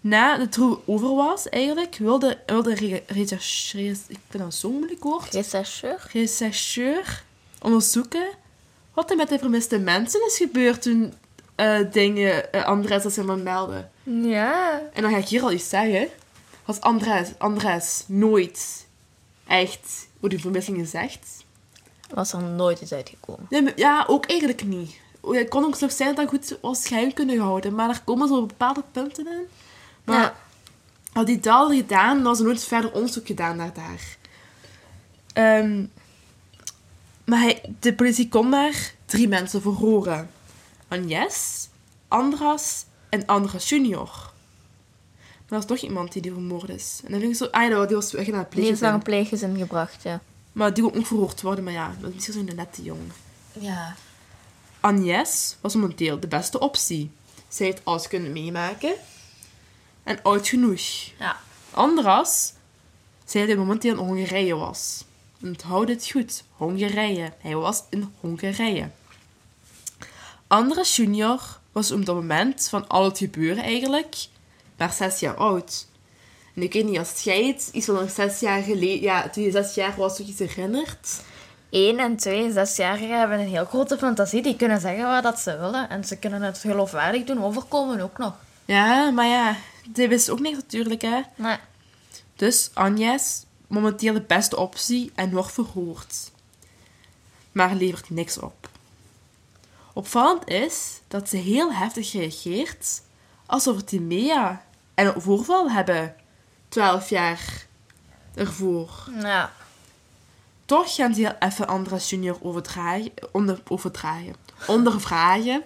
[0.00, 3.98] Na de troe over was, eigenlijk, wilde, wilde re- rechercheurs...
[4.06, 5.34] Ik vind dat zo'n moeilijk woord.
[5.34, 6.06] Rechercheur?
[6.12, 7.22] rechercheur
[7.62, 8.26] onderzoeken
[8.94, 11.14] wat er met de vermiste mensen is gebeurd toen
[11.56, 13.90] eh, dingen uh, Andres als helemaal melden.
[14.02, 14.80] Ja.
[14.92, 16.08] En dan ga ik hier al iets zeggen.
[16.64, 18.86] Als Andres, Andres nooit
[19.46, 21.44] echt over die vermissing gezegd.
[22.14, 23.46] Was er nooit iets uitgekomen.
[23.50, 24.96] Nee, maar- ja, ook eigenlijk niet.
[25.30, 27.74] Het kon ook zo zijn dat dat goed was geheim kunnen houden.
[27.74, 29.46] Maar er komen zo bepaalde punten in.
[30.04, 30.36] Maar Ja.
[31.12, 34.16] had hij dat al gedaan, dan was er nooit verder onderzoek gedaan naar daar.
[35.32, 35.84] Ehm,
[37.24, 40.30] maar hij, de politie kon daar drie mensen verhoren.
[40.88, 41.68] Agnes,
[42.08, 44.04] Andras en Andras junior.
[45.48, 47.00] Maar er was toch iemand die die vermoord is.
[47.04, 48.98] En dan denk ik zo, ah ja, die was weg naar het Die is naar
[49.00, 49.48] pleeggezin.
[49.48, 50.20] een pleeggezin gebracht, ja.
[50.52, 53.00] Maar die kon ook verhoord worden, maar ja, dat is misschien zo'n nette jong.
[53.52, 53.96] Ja.
[54.80, 57.10] Agnes was momenteel de beste optie.
[57.48, 58.94] Zij heeft alles kunnen meemaken.
[60.02, 60.80] En oud genoeg.
[61.18, 61.36] Ja.
[61.70, 62.52] Andras
[63.24, 65.04] zei dat hij momenteel in Hongarije was.
[65.42, 66.44] Onthoud het goed.
[66.56, 67.32] Hongarije.
[67.38, 68.90] Hij was in Hongarije.
[70.46, 71.40] Andras junior
[71.72, 74.16] was op dat moment van al het gebeuren eigenlijk
[74.76, 75.86] maar zes jaar oud.
[76.54, 79.00] En ik weet niet, als jij het iets van zes jaar geleden...
[79.00, 81.24] Ja, toen je zes jaar was, toch iets herinnert...
[81.70, 84.42] 1 en 2 zesjarigen hebben een heel grote fantasie.
[84.42, 85.88] Die kunnen zeggen wat dat ze willen.
[85.88, 88.34] En ze kunnen het geloofwaardig doen overkomen ook nog.
[88.64, 89.56] Ja, maar ja,
[89.88, 91.20] dit wist ook niet natuurlijk, hè.
[91.34, 91.56] Nee.
[92.36, 96.30] Dus Agnes, momenteel de beste optie en wordt verhoord.
[97.52, 98.68] Maar levert niks op.
[99.96, 103.02] Opvallend is dat ze heel heftig reageert
[103.46, 106.16] alsof het Timea en een voorval hebben
[106.68, 107.66] 12 jaar
[108.34, 109.08] ervoor.
[109.20, 109.52] Ja.
[110.64, 114.34] Toch gaan ze heel even Andras junior overdragen, onder, overdragen,
[114.66, 115.62] ondervragen.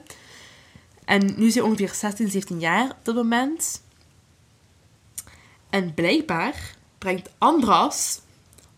[1.05, 3.83] En nu is hij ongeveer 16, 17 jaar op dat moment.
[5.71, 8.21] En blijkbaar brengt Andras,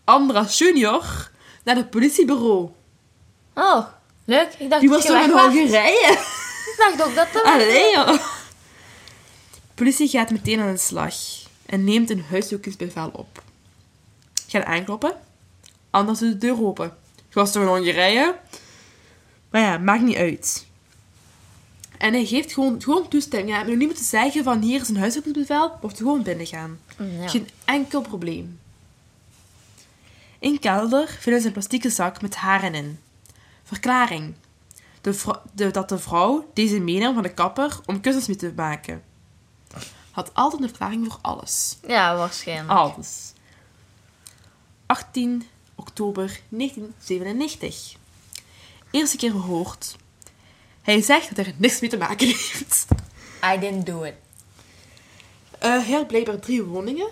[0.03, 1.31] Andras junior,
[1.63, 2.69] naar het politiebureau.
[3.53, 3.85] Oh,
[4.25, 4.53] leuk.
[4.57, 5.57] Ik dacht Die dat was je toch in.
[5.57, 6.11] Hongarije?
[6.65, 7.43] Ik dacht ook dat dat...
[7.43, 8.07] Allee, joh.
[8.07, 8.19] De
[9.73, 11.15] politie gaat meteen aan de slag
[11.65, 13.43] en neemt een huiszoekingsbevel op.
[14.47, 15.13] Gaat aankloppen.
[15.89, 16.97] Anders doet de deur open.
[17.15, 18.35] Je was toch in Hongarije?
[19.49, 20.65] Maar ja, maakt niet uit.
[21.97, 23.57] En hij geeft gewoon, gewoon toestemming.
[23.57, 26.79] Ja, nog niet moeten zeggen van hier is een huiszoekingsbevel, mocht gewoon binnengaan.
[26.97, 27.27] Ja.
[27.27, 28.59] Geen enkel probleem.
[30.39, 32.99] In kelder vinden ze een plastieke zak met haren in.
[33.63, 34.35] Verklaring.
[35.01, 38.53] De vrou- de- dat de vrouw deze meenam van de kapper om kussens mee te
[38.55, 39.03] maken.
[40.11, 41.77] Had altijd een verklaring voor alles.
[41.87, 42.69] Ja, waarschijnlijk.
[42.79, 43.33] Alles.
[44.85, 45.43] 18
[45.75, 47.95] oktober 1997.
[48.91, 49.95] Eerste keer gehoord.
[50.81, 52.85] Hij zegt dat er niks mee te maken heeft.
[53.55, 54.13] I didn't do it.
[55.59, 57.09] Eh hij had blijkbaar drie woningen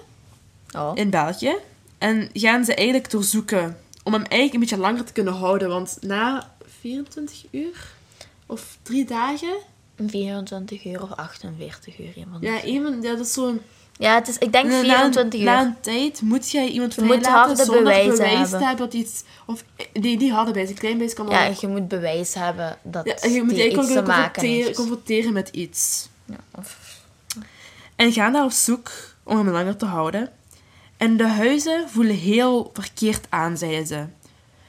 [0.76, 0.92] Oh.
[0.94, 1.56] in België.
[1.98, 5.70] En gaan ze eigenlijk doorzoeken om hem eigenlijk een beetje langer te kunnen houden.
[5.70, 7.94] Want na 24 uur
[8.46, 9.54] of drie dagen...
[10.08, 12.14] 24 uur of 48 uur.
[12.18, 12.44] Iemand.
[12.44, 13.62] Ja, even, ja, dat is zo'n...
[13.98, 15.46] Ja, het is, ik denk na- 24 uur.
[15.46, 18.68] Na een tijd moet jij iemand vrijlaten zonder bewijzen bewijs te hebben.
[18.68, 19.24] hebben dat iets...
[19.46, 23.06] Of, nee, die hadden bij zijn klein bewijs kan ja, je moet bewijs hebben dat
[23.22, 24.76] Ja, je moet die iets te maken confronteren, heeft.
[24.78, 26.10] confronteren met iets.
[26.26, 27.00] Ja, of-
[27.96, 28.92] En gaan daar op zoek
[29.24, 30.30] om hem langer te houden.
[31.02, 33.96] En de huizen voelen heel verkeerd aan, zeiden ze.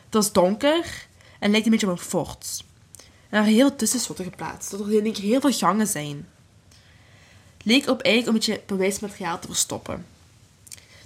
[0.05, 1.07] Het was donker
[1.39, 2.65] en lijkt een beetje op een fort.
[3.29, 6.29] En er heel tussenschotten geplaatst, dat er één keer heel veel gangen zijn.
[7.63, 10.07] Leek op eigenlijk een beetje bewijsmateriaal te verstoppen.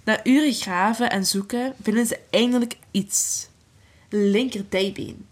[0.04, 3.48] Na uren graven en zoeken vinden ze eindelijk iets.
[4.08, 5.28] Een linker dijbeen.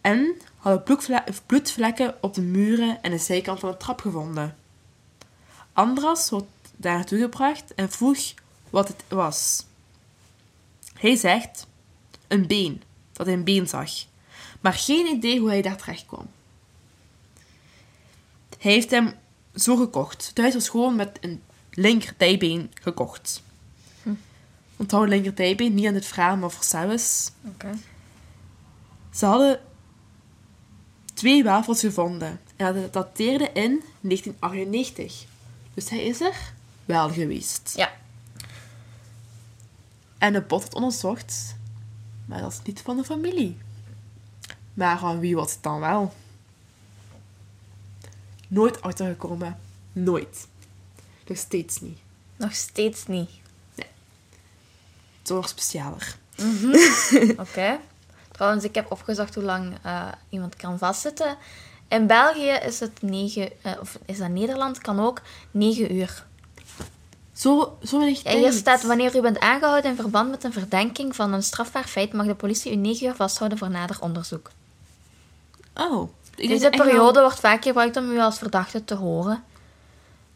[0.00, 4.56] En hadden bloedvle- bloedvlekken op de muren en de zijkant van de trap gevonden.
[5.72, 6.46] Andras wordt
[6.82, 8.34] daar naartoe gebracht en vroeg
[8.70, 9.66] wat het was.
[10.94, 11.66] Hij zegt
[12.28, 13.90] een been, dat hij een been zag,
[14.60, 16.26] maar geen idee hoe hij daar terecht kwam.
[18.58, 19.14] Hij heeft hem
[19.54, 20.28] zo gekocht.
[20.28, 23.42] Het huis was gewoon met een linker dijbeen gekocht.
[24.02, 24.14] Hm.
[24.76, 27.30] Onthoud linker dijbeen, niet aan het vragen, maar voor zelfs.
[29.10, 29.60] Ze hadden
[31.14, 32.40] twee wafels gevonden.
[32.56, 35.24] En dat dateerde in 1998.
[35.74, 36.52] Dus hij is er
[36.84, 37.72] wel geweest.
[37.76, 37.92] Ja.
[40.18, 41.56] En de bot werd onderzocht.
[42.24, 43.58] Maar dat is niet van de familie.
[44.74, 46.14] Maar van wie was het dan wel?
[48.48, 49.58] Nooit achtergekomen.
[49.92, 50.46] Nooit.
[51.26, 51.98] Nog steeds niet.
[52.36, 53.30] Nog steeds niet.
[55.22, 56.16] Zo nog specialer.
[57.36, 57.78] Oké.
[58.30, 61.36] Trouwens, ik heb opgezocht hoe lang eh, iemand kan vastzitten.
[61.88, 66.26] In België is het 9, of is dat Nederland, kan ook 9 uur.
[67.42, 68.36] Zo, zo Ja, tijd.
[68.38, 72.12] hier staat, wanneer u bent aangehouden in verband met een verdenking van een strafbaar feit,
[72.12, 74.50] mag de politie u 9 uur vasthouden voor nader onderzoek.
[75.74, 76.08] Oh.
[76.34, 79.44] Denk Deze echt wel- periode wordt vaak gebruikt om u als verdachte te horen.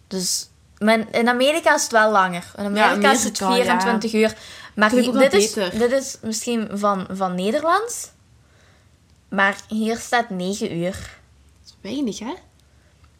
[0.07, 2.45] Dus men, in Amerika is het wel langer.
[2.57, 4.37] In Amerika, is het Amerika, 24 uur.
[4.75, 8.13] Maar hier- dit, is, dit is misschien van, van Nederland.
[9.29, 10.93] Maar hier staat 9 uur.
[10.93, 12.35] Dat is weinig, hè?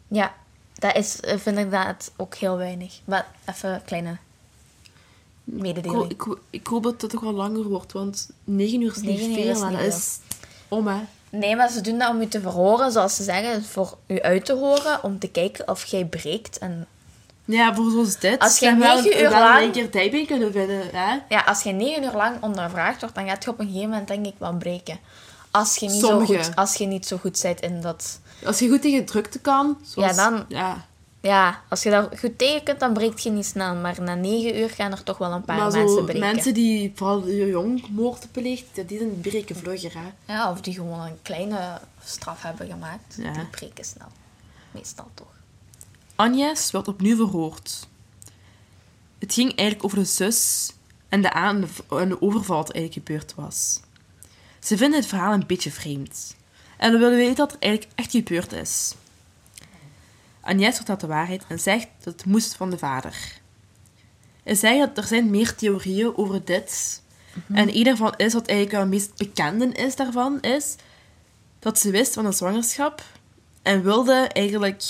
[0.07, 0.33] Ja,
[0.79, 2.93] dat is, eh, vind ik inderdaad ook heel weinig.
[3.05, 6.11] Maar even een kleine Ik, mededeling.
[6.11, 9.19] ik, hoop- ik hoop dat het toch wel langer wordt, want 9 uur is niet
[9.19, 9.51] 9 veel.
[9.51, 10.17] is dat is
[10.67, 10.97] om, hè?
[11.29, 14.45] Nee, maar ze doen dat om u te verhoren, zoals ze zeggen, voor u uit
[14.45, 16.57] te horen, om te kijken of jij breekt.
[16.57, 16.87] En
[17.45, 18.39] Ja, voor zoals dit.
[18.39, 21.17] Als je ze wel- negen uur wel lang- een keer dijbeen kunnen vinden, hè?
[21.29, 24.07] ja, als je negen uur lang ondervraagd wordt, dan gaat je op een gegeven moment
[24.07, 24.99] denk ik wel breken.
[25.51, 28.19] Als je niet, zo goed, als je niet zo goed bent in dat...
[28.45, 30.85] Als je goed tegen drukte kan, zoals, Ja, dan- Ja,
[31.21, 33.75] Ja, als je daar goed tegen kunt, dan breekt je niet snel.
[33.75, 36.19] Maar na negen uur gaan er toch wel een paar maar mensen zo breken.
[36.21, 40.33] mensen die vooral jong moord bepleegd, ja, die zijn breken vlugger, hè?
[40.33, 43.15] Ja, of die gewoon een kleine straf hebben gemaakt.
[43.17, 43.31] Ja.
[43.33, 44.07] Die breken snel.
[44.71, 45.27] Meestal toch.
[46.15, 47.87] Agnes werd opnieuw verhoord.
[49.19, 50.71] Het ging eigenlijk over de zus
[51.09, 53.79] en de, aan en de overval er eigenlijk gebeurd was.
[54.59, 56.35] Ze vinden het verhaal een beetje vreemd.
[56.77, 58.95] En we willen weten wat er eigenlijk echt gebeurd is.
[60.41, 63.39] Agnes vertelt de waarheid en zegt dat het moest van de vader.
[64.43, 67.01] Hij zegt dat er zijn meer theorieën over dit.
[67.53, 70.75] En een daarvan is, wat eigenlijk wel het meest bekende is daarvan, is
[71.59, 73.03] dat ze wist van een zwangerschap
[73.61, 74.83] en wilde eigenlijk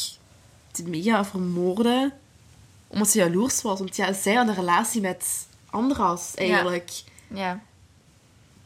[0.86, 2.13] Mega vermoorden
[2.88, 3.80] omdat ze jaloers was.
[3.80, 6.91] Want ja, zij had een relatie met Andras eigenlijk.
[7.28, 7.62] Ja.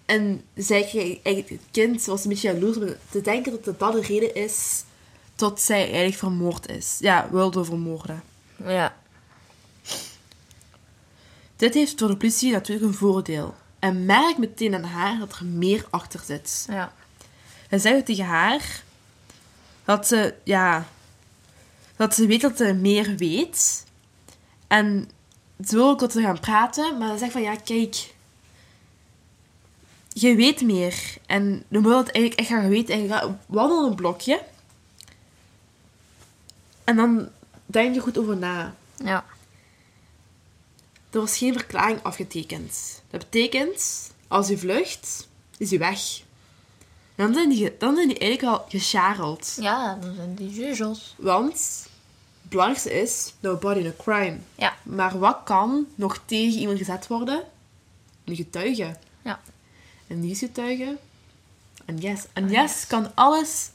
[0.06, 4.36] En zij het kind was een beetje jaloers om te denken dat dat de reden
[4.36, 4.84] is
[5.36, 6.98] dat zij eigenlijk vermoord is.
[7.00, 8.24] Ja, wilde vermoorden.
[8.66, 8.96] Ja.
[11.56, 13.56] Dit heeft voor de politie natuurlijk een voordeel.
[13.80, 16.66] En merk meteen aan haar dat er meer achter zit.
[16.70, 16.94] Ja.
[17.68, 18.84] Hij zei tegen haar
[19.86, 20.88] dat ze, ja,
[21.96, 23.86] dat ze weet dat ze meer weet.
[24.68, 25.10] En
[25.66, 28.11] ze wil ook dat ze gaan praten, maar ze zegt van ja, kijk,
[30.14, 31.18] je weet meer.
[31.26, 32.94] En dan wil het eigenlijk echt gaan weten.
[32.94, 34.42] En je gaat wandelen een blokje.
[36.84, 37.30] En dan
[37.66, 38.76] denk je goed over na.
[39.04, 39.26] Ja.
[41.10, 43.02] Er was geen verklaring afgetekend.
[43.10, 46.22] Dat betekent, als je vlucht, is je weg.
[47.16, 49.58] En dan zijn die, dan zijn die eigenlijk al gescharreld.
[49.60, 51.16] Ja, dan zijn die jujos.
[51.18, 51.54] Want
[52.42, 54.38] het belangrijkste is, no body, no crime.
[54.56, 54.76] Ja.
[54.84, 57.44] Maar wat kan nog tegen iemand gezet worden?
[58.24, 58.98] Een getuige.
[59.22, 59.42] Ja.
[60.12, 60.98] En die getuige.
[61.86, 62.26] En yes.
[62.34, 63.70] En yes kan alles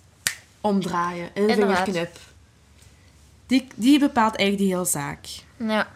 [0.60, 2.18] omdraaien in een vingerknip.
[3.46, 5.26] Die, die bepaalt eigenlijk de hele zaak.
[5.56, 5.88] Ja.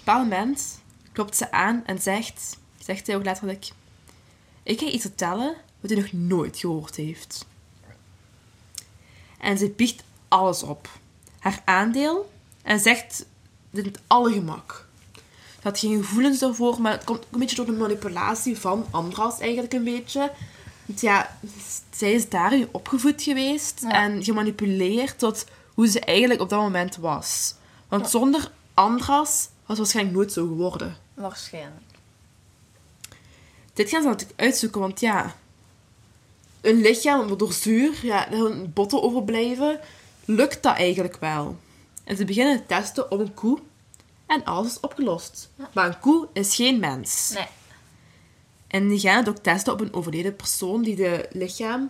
[0.00, 0.80] Op een moment
[1.12, 3.68] klopt ze aan en zegt, zegt hij ook letterlijk,
[4.62, 7.46] ik ga iets vertellen wat hij nog nooit gehoord heeft.
[9.38, 10.88] En ze biecht alles op.
[11.38, 13.26] Haar aandeel en zegt
[13.70, 14.88] dit met alle gemak.
[15.62, 19.38] Had geen gevoelens ervoor, maar het komt ook een beetje door de manipulatie van Andras
[19.40, 20.32] eigenlijk een beetje.
[20.86, 21.36] Want ja,
[21.90, 23.90] zij is daarin opgevoed geweest Ja.
[23.90, 25.44] en gemanipuleerd tot
[25.74, 27.54] hoe ze eigenlijk op dat moment was.
[27.88, 30.96] Want zonder Andras was waarschijnlijk nooit zo geworden.
[31.14, 31.80] Waarschijnlijk.
[33.72, 35.34] Dit gaan ze natuurlijk uitzoeken, want ja,
[36.60, 38.28] een lichaam door zuur, ja,
[38.74, 39.80] botten overblijven,
[40.24, 41.56] lukt dat eigenlijk wel.
[42.04, 43.58] En ze beginnen te testen op een koe
[44.30, 45.50] en alles is opgelost.
[45.72, 47.30] Maar een koe is geen mens.
[47.34, 47.46] Nee.
[48.66, 51.80] En die gaan het ook testen op een overleden persoon die de lichaam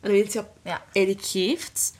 [0.00, 0.82] en de wetenschap Ja.
[0.92, 1.92] eigenlijk geeft.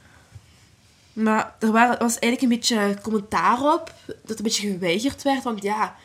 [1.12, 5.62] Maar er wa- was eigenlijk een beetje commentaar op dat een beetje geweigerd werd, want
[5.62, 5.96] ja,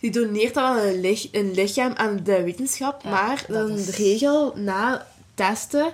[0.00, 3.84] die doneert dan wel een, lich- een lichaam aan de wetenschap, Ja, maar dan is-
[3.86, 5.92] de regel na testen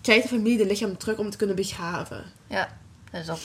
[0.00, 2.24] krijgt de familie de lichaam terug om te kunnen begraven.
[2.46, 2.78] Ja.
[3.10, 3.38] Dat is ook...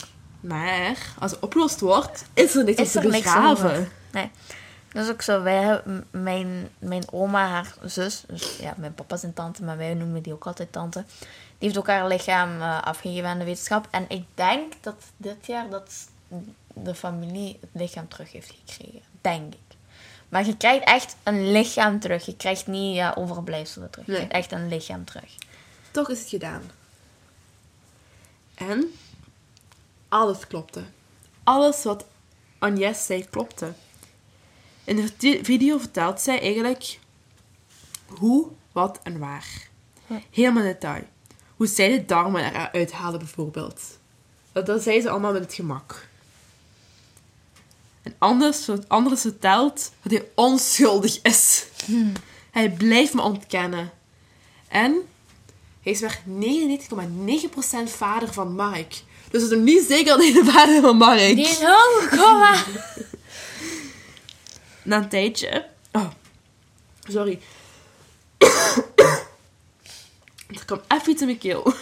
[0.44, 3.88] Maar als het opgelost wordt, is er niks Is om te begraven.
[4.12, 4.30] Nee.
[4.92, 5.42] Dat is ook zo.
[5.42, 9.94] Wij hebben, mijn, mijn oma, haar zus, dus ja, mijn papa zijn tante, maar wij
[9.94, 11.04] noemen die ook altijd tante.
[11.58, 13.88] Die heeft ook haar lichaam eh, afgegeven aan de wetenschap.
[13.90, 15.92] En ik denk dat dit jaar dat
[16.74, 19.00] de familie het lichaam terug heeft gekregen.
[19.20, 19.76] Denk ik.
[20.28, 22.26] Maar je krijgt echt een lichaam terug.
[22.26, 24.06] Je krijgt niet ja, overblijfselen terug.
[24.06, 24.26] Je Nee.
[24.26, 25.34] krijgt echt een lichaam terug.
[25.90, 26.62] Toch is het gedaan.
[28.54, 28.94] En
[30.08, 30.84] alles klopte.
[31.42, 32.04] Alles wat
[32.58, 33.74] Agnes zei klopte.
[34.84, 36.98] In de video vertelt zij eigenlijk
[38.06, 39.68] hoe, wat en waar.
[40.30, 41.02] Helemaal in detail.
[41.56, 43.98] Hoe zij de darmen eruit halen bijvoorbeeld.
[44.52, 46.08] Dat, dat zei ze allemaal met het gemak.
[48.02, 51.66] En anders, anders vertelt dat hij onschuldig is.
[52.50, 53.90] Hij blijft me ontkennen.
[54.68, 55.08] En
[55.82, 59.02] hij is maar 99,9% vader van Mark.
[59.34, 62.54] Dus het is nog niet zeker dat hij de vader van Mark Die is omgekomen!
[64.82, 65.66] Na een tijdje...
[65.92, 66.10] Oh,
[67.08, 67.40] sorry.
[70.46, 71.72] er kwam even iets in mijn keel.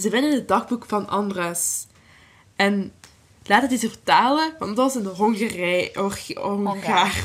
[0.00, 1.86] Ze vinden het dagboek van Andras.
[2.56, 2.92] En
[3.44, 5.90] laat het eens vertalen, want dat was een Hongarij...
[5.94, 7.22] Hongaar...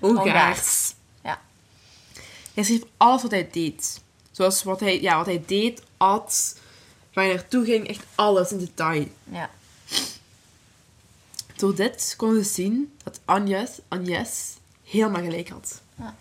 [0.00, 0.94] Hongaars.
[1.22, 1.40] Ja.
[2.54, 4.02] Hij schreef alles wat hij deed.
[4.30, 6.62] Zoals wat hij, ja, wat hij deed, at,
[7.14, 9.08] waar hij naartoe ging, echt alles in detail.
[9.24, 9.50] Ja.
[11.56, 15.82] Door dit konden ze zien dat Agnes, Agnes helemaal gelijk had.
[15.96, 16.16] Ja.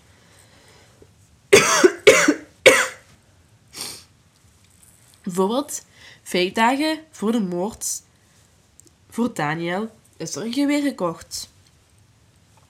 [5.23, 5.86] Bijvoorbeeld,
[6.23, 8.01] vijf dagen voor de moord
[9.10, 11.49] voor Daniel is er een geweer gekocht.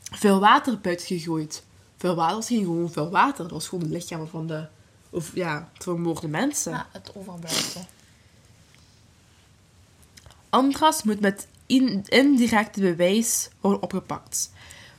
[0.02, 1.64] Veel water buiten gegooid.
[1.98, 3.44] Veel water was geen gewoon veel water.
[3.44, 4.68] Dat was gewoon de lichamen van de,
[5.10, 6.72] of, ja, vermoorde mensen.
[6.72, 7.86] ja, het overblijfsel.
[10.54, 14.52] Andras moet met in, indirecte bewijs worden opgepakt.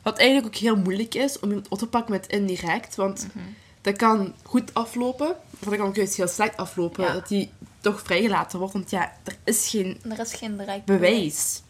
[0.02, 2.94] Wat eigenlijk ook heel moeilijk is om iemand op te pakken met indirect.
[2.94, 3.26] Want
[3.80, 5.36] dat kan goed aflopen.
[5.50, 7.04] Of dat kan ook juist heel slecht aflopen.
[7.04, 7.12] Ja.
[7.12, 8.74] Dat hij toch vrijgelaten wordt.
[8.74, 11.62] Want ja, er is geen Er is geen direct bewijs.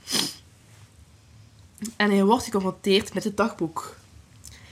[1.97, 3.97] En hij wordt geconfronteerd met het dagboek.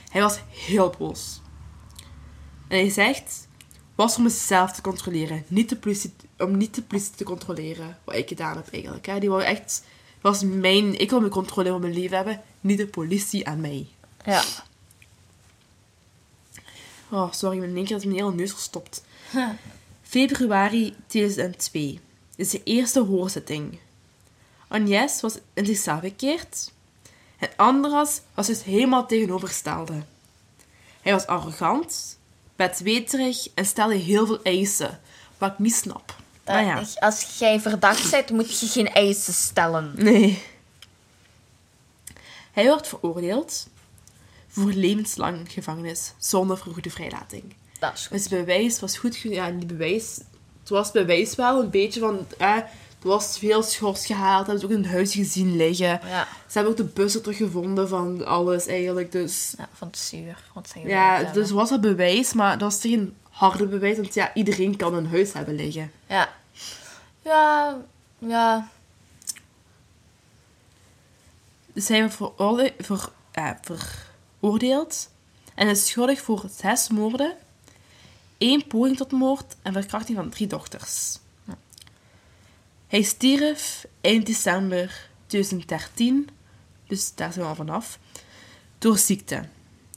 [0.09, 1.41] Hij was heel boos.
[2.67, 3.47] En hij zegt,
[4.03, 7.97] was om mezelf te controleren, niet de politie, om niet de politie te controleren.
[8.03, 9.05] Wat ik gedaan heb eigenlijk.
[9.05, 9.19] Hè.
[9.19, 9.83] Die wou echt,
[10.21, 13.87] was mijn, ik wil mijn controle over mijn leven hebben, niet de politie aan mij.
[14.25, 14.43] Ja.
[17.09, 19.03] Oh, sorry, in één keer is mijn hele neus gestopt.
[20.01, 21.99] Februari 2002
[22.35, 23.79] is de eerste hoorzitting.
[24.67, 26.71] Agnes was in zichzelf gekeerd
[27.37, 30.03] en Andras was dus helemaal tegenovergestelde.
[31.01, 32.17] Hij was arrogant,
[32.67, 34.99] bedweterig en stelde heel veel eisen,
[35.37, 36.15] wat ik niet snap.
[36.43, 39.91] Dat- Maar ja, Als jij verdacht bent, moet je geen eisen stellen.
[39.95, 40.41] nee.
[42.51, 43.67] Hij werd veroordeeld
[44.47, 47.43] voor levenslang gevangenis zonder vergoede vrijlating.
[47.79, 48.11] Dat is goed.
[48.11, 49.17] Dus het bewijs was goed.
[49.17, 50.19] Ja, die bewijs.
[50.59, 52.27] Het was bewijs wel een beetje van.
[52.37, 52.57] Eh,
[53.03, 54.47] was veel schors gehaald.
[54.47, 55.87] Hebben ze ook in het huis gezien liggen.
[56.07, 56.27] Ja.
[56.47, 59.11] Ze hebben ook de bussen teruggevonden van alles eigenlijk.
[59.11, 60.37] Dus ja, van het zuur.
[60.53, 63.95] Wat zij ja, dus was dat bewijs, maar dat was geen harde bewijs.
[63.97, 65.91] Want ja, iedereen kan een huis hebben liggen.
[66.07, 66.33] Ja.
[67.21, 67.77] Ja.
[68.19, 68.69] Ja.
[71.73, 73.49] Dus hij werd veroorde- ver, eh,
[74.39, 75.09] veroordeeld
[75.55, 77.33] en is schuldig voor zes moorden,
[78.37, 81.19] één poging tot moord en verkrachting van drie dochters.
[82.93, 86.29] Hij stierf eind december 2013,
[86.87, 87.99] dus daar zijn we al vanaf,
[88.77, 89.43] door ziekte.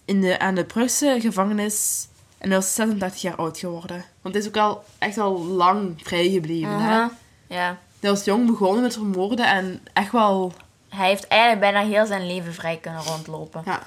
[0.05, 4.05] In de, aan de Brugse gevangenis en hij was 36 jaar oud geworden.
[4.23, 6.81] Want hij is ook al echt al lang vrijgebleven.
[6.81, 7.07] hè?
[7.47, 7.79] Ja.
[8.01, 10.53] Hij was jong begonnen met vermoorden en echt wel
[10.89, 13.63] Hij heeft eigenlijk bijna heel zijn leven vrij kunnen rondlopen.
[13.65, 13.87] Ja.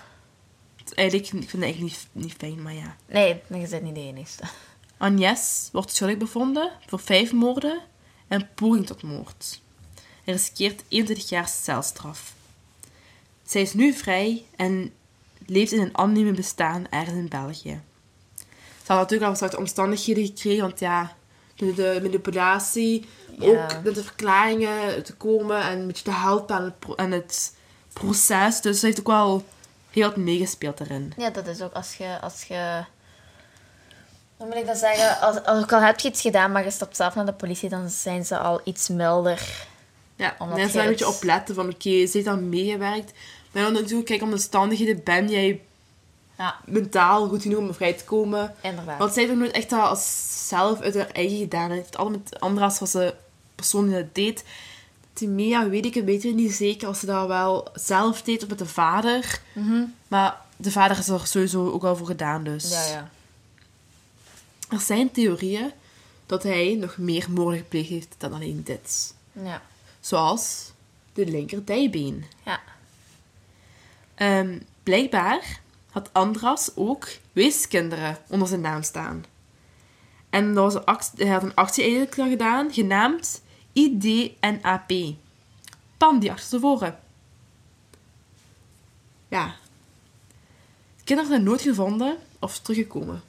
[0.96, 2.96] Eigenlijk, ik vind het eigenlijk niet, niet fijn, maar ja.
[3.06, 4.44] Nee, je bent niet de enige.
[4.98, 7.82] Agnes wordt schuldig bevonden voor vijf moorden
[8.30, 9.62] en poging tot moord.
[10.24, 12.34] Hij riskeert 21 jaar celstraf.
[13.46, 14.94] Zij is nu vrij en
[15.46, 17.82] leeft in een anoniem bestaan ergens in België.
[18.86, 21.16] Ze had natuurlijk al soort omstandigheden gekregen, want ja,
[21.56, 23.06] de, de manipulatie,
[23.40, 23.48] Ja.
[23.48, 27.12] ook met de verklaringen te komen en een beetje te helpen aan het, pro- aan
[27.12, 27.56] het
[27.94, 28.62] proces.
[28.62, 29.46] Dus ze heeft ook wel
[29.92, 31.14] heel wat meegespeeld daarin.
[31.18, 32.20] Ja, dat is ook als je...
[32.22, 32.84] Als je
[34.40, 35.22] hoe moet ik dat zeggen?
[35.22, 37.70] Als, als, ook al heb je iets gedaan, maar je stapt zelf naar de politie,
[37.70, 39.68] dan zijn ze al iets milder.
[40.16, 43.12] Ja, je daar een beetje het- op letten van, oké, ze heeft dan meegewerkt.
[43.52, 45.62] Maar dan natuurlijk, kijk, omstandigheden ben jij
[46.38, 48.56] Ja, mentaal goed genoeg om vrij te komen.
[48.62, 48.98] inderdaad.
[48.98, 51.70] Want zij heeft ook nooit echt dat als zelf uit haar eigen gedaan.
[51.70, 53.16] Het heeft allemaal met Andras was de
[53.56, 54.44] persoon die dat deed.
[55.14, 58.58] Timea weet ik een beetje niet zeker als ze dat wel zelf deed of met
[58.60, 59.40] de vader.
[60.08, 62.70] Maar de vader is er sowieso ook al voor gedaan, dus...
[62.72, 63.10] Ja, ja.
[64.70, 65.72] Er zijn theorieën
[66.26, 69.16] dat hij nog meer moorden gepleegd heeft dan alleen dit.
[69.32, 69.62] Ja.
[70.00, 70.72] Zoals
[71.14, 72.26] de linkerdijbeen.
[72.46, 72.60] Ja.
[74.16, 75.60] Ehm, blijkbaar
[75.90, 79.26] had Andras ook weeskinderen onder zijn naam staan.
[80.30, 83.42] En dat was een actie, hij had een actie eigenlijk dan gedaan, genaamd
[83.74, 84.92] IDNAP.
[85.98, 87.00] Pan die achterstevoren.
[89.28, 89.56] Ja.
[90.98, 93.22] De kinderen zijn nooit gevonden of teruggekomen.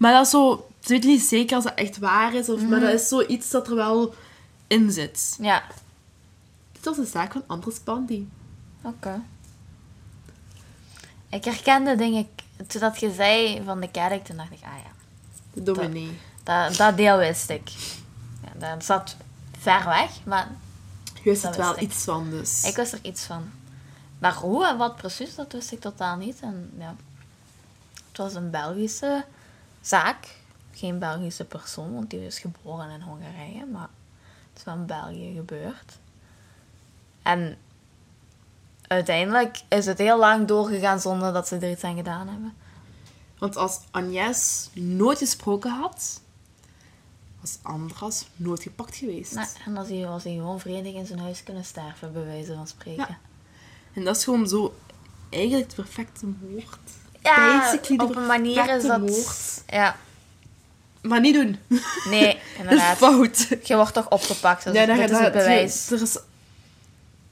[0.00, 0.68] Maar dat is zo...
[0.80, 3.68] Ze weten niet zeker als dat echt waar is, of, maar dat is zoiets dat
[3.68, 4.14] er wel
[4.66, 5.36] in zit.
[5.40, 5.62] Ja.
[6.72, 8.24] Dit was een zaak van Andras Pandy.
[8.82, 9.22] Oké.
[11.28, 12.28] Ik herkende dingen...
[12.66, 14.90] Toen dat je zei van de kerk, toen dacht ik, ah ja.
[15.52, 16.18] De dominee.
[16.42, 17.70] Dat, dat deel wist ik.
[18.42, 19.16] Ja, dat zat
[19.58, 20.48] ver weg, maar
[21.14, 21.90] Je wist het wel wist ik.
[21.90, 22.64] iets van, dus...
[22.64, 23.50] ik wist er iets van.
[24.18, 26.40] Maar hoe en wat precies, dat wist ik totaal niet.
[26.40, 26.94] En ja,
[28.08, 29.24] het was een Belgische
[29.80, 30.38] zaak.
[30.72, 33.66] Geen Belgische persoon, want die is geboren in Hongarije.
[33.66, 33.88] Maar
[34.48, 35.98] het is wel in België gebeurd.
[37.22, 37.56] En
[38.86, 42.54] uiteindelijk is het heel lang doorgegaan zonder dat ze er iets aan gedaan hebben.
[43.38, 46.20] Want als Agnes nooit gesproken had,
[47.40, 49.34] was Andras nooit gepakt geweest.
[49.34, 52.54] Nou, en dan je- was hij gewoon vredig in zijn huis kunnen sterven, bij wijze
[52.54, 53.06] van spreken.
[53.08, 53.18] Ja.
[53.92, 54.74] En dat is gewoon zo...
[55.30, 56.78] Eigenlijk de perfecte moord.
[57.22, 59.62] Ja, op een manier is dat...
[59.66, 59.96] Ja,
[61.02, 61.58] Maar niet doen.
[62.10, 62.96] nee, Dat inderdaad.
[62.96, 63.46] fout.
[63.62, 65.90] Je wordt toch opgepakt, dus Ja, dit is het bewijs.
[65.90, 66.18] Er is,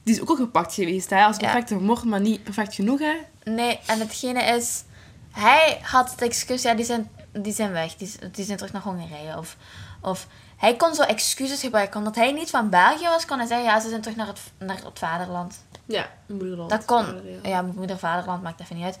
[0.03, 1.23] die is ook al gepakt geweest, hè?
[1.23, 1.41] Als Ja.
[1.41, 3.13] perfecte moord, maar niet perfect genoeg, hè?
[3.43, 4.83] Nee, en hetgene is...
[5.31, 6.61] Hij had het excuus...
[6.61, 7.95] Ja, die zijn, die zijn weg.
[7.95, 9.37] Die, die zijn terug naar Hongarije.
[9.37, 9.55] Of,
[10.01, 10.27] of
[10.57, 11.97] hij kon zo excuses gebruiken.
[11.97, 13.65] Omdat hij niet van België was, kon hij zeggen...
[13.65, 15.63] Ja, ze zijn terug naar het, naar het vaderland.
[15.85, 16.69] Ja, moederland.
[16.69, 17.05] Dat kon...
[17.05, 17.49] Ja, ja.
[17.49, 18.97] Ja, moeder, vaderland, maakt even niet uit.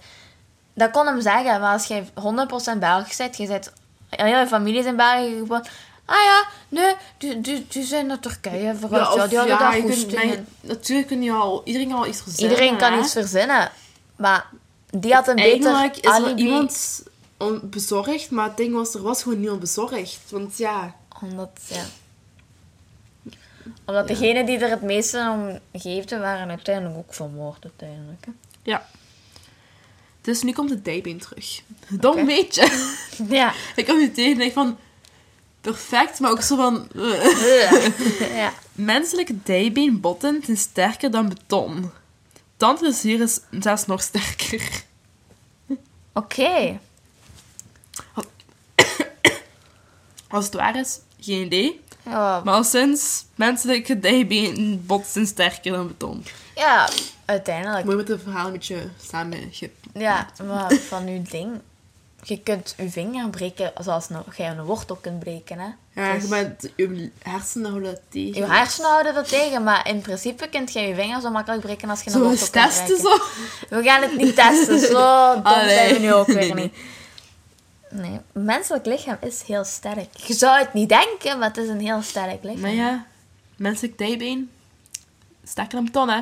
[0.79, 1.59] Dat kon hem zeggen.
[1.59, 2.05] Maar als jij
[2.75, 3.37] 100% Belgisch bent...
[3.37, 3.71] Je bent...
[4.09, 5.63] Heel je familie is in België geboren...
[6.05, 9.13] Ah ja, nee, die, die, die zijn naar Turkije vooruit.
[9.13, 10.47] Ja, die hadden daar je je- in.
[10.61, 11.61] Natuurlijk kun je al...
[11.65, 12.99] Iedereen kan al iets verzinnen, Iedereen kan hè?
[12.99, 13.71] iets verzinnen.
[14.15, 14.45] Maar
[14.89, 17.03] die had een beter Eigenlijk is er iemand
[17.61, 20.19] bezorgd, maar het ding was, er was gewoon niemand bezorgd.
[20.29, 21.83] Want ja, Omdat, ja.
[23.85, 28.25] Omdat degenen die er het meeste om geefden, waren uiteindelijk ook vermoord uiteindelijk.
[28.25, 28.31] hè.
[28.63, 28.85] ja.
[30.29, 31.61] Dus nu komt het dijbeen terug.
[31.87, 32.25] Dom Oké.
[32.25, 32.67] beetje.
[33.29, 33.53] Ja.
[33.75, 34.77] ik kom nu tegen en denk van...
[35.61, 36.87] Perfect, maar ook zo van...
[36.95, 37.87] eh.
[38.41, 38.53] ja.
[38.71, 41.91] Menselijke dijbeenbotten zijn sterker dan beton.
[42.57, 44.83] Tandplezier is zelfs nog sterker.
[46.13, 46.79] Oké.
[50.27, 51.81] Als het waar is, geen idee.
[52.05, 56.25] Ja, Maar al sinds menselijke dijbeenbotten zijn sterker dan beton.
[56.55, 56.89] ja,
[57.25, 57.83] uiteindelijk.
[57.83, 59.49] Moet je met het verhaal een beetje samen...
[59.99, 61.59] Ja, maar van uw ding...
[62.23, 65.67] Je kunt uw vinger breken zoals een, je een wortel kunt breken, hè.
[66.03, 68.35] Ja, Dus- maar je hersenen houden dat tegen.
[68.41, 71.89] Je hersenen houden dat tegen, maar in principe kunt je je vinger zo makkelijk breken
[71.89, 73.03] als je een Zo wortel kunt testen breken.
[73.69, 73.75] zo.
[73.75, 75.69] We gaan het niet testen, zo dom Allee.
[75.77, 76.63] zijn we nu ook weer Nee, nee.
[76.63, 76.73] niet.
[77.89, 80.17] Nee, menselijk lichaam is heel sterk.
[80.17, 82.61] Je zou het niet denken, maar het is een heel sterk lichaam.
[82.61, 83.05] Maar ja,
[83.55, 84.49] menselijk dijbeen.
[85.43, 86.21] Sterker dan beton, hè.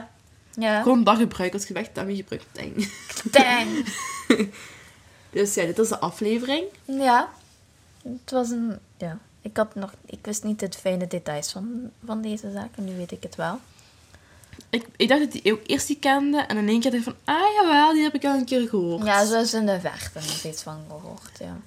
[0.60, 0.82] Ja.
[0.82, 2.46] Gewoon dat gebruik als je weg daarmee gebruikt.
[2.52, 2.92] Dang.
[3.32, 3.86] Dang.
[5.30, 6.66] Dus ja, dit is de aflevering.
[6.86, 7.30] Ja.
[8.04, 8.80] Het was een...
[8.98, 9.18] Ja.
[9.42, 12.70] Ik, had nog, ik wist niet de fijne details van, van deze zaak.
[12.76, 13.60] En nu weet ik het wel.
[14.70, 16.38] Ik, ik dacht dat die ook eerst die kende.
[16.38, 18.68] En in één keer dacht ik van, ah jawel, die heb ik al een keer
[18.70, 19.06] gehoord.
[19.06, 21.38] Ja, zo is in de verte nog iets van gehoord.
[21.40, 21.58] Ja.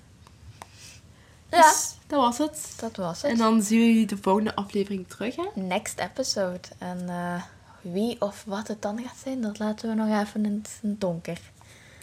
[1.50, 2.72] Ja, Dus dat was het.
[2.76, 3.30] dat was het.
[3.30, 5.44] En dan zien we jullie de volgende aflevering terug, hè.
[5.54, 6.60] Next episode.
[6.78, 7.42] En eh,
[7.80, 11.00] wie of wat het dan gaat zijn, dat laten we nog even in het, het
[11.00, 11.38] donker.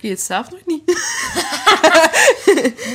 [0.01, 0.83] Weet het zelf nog niet.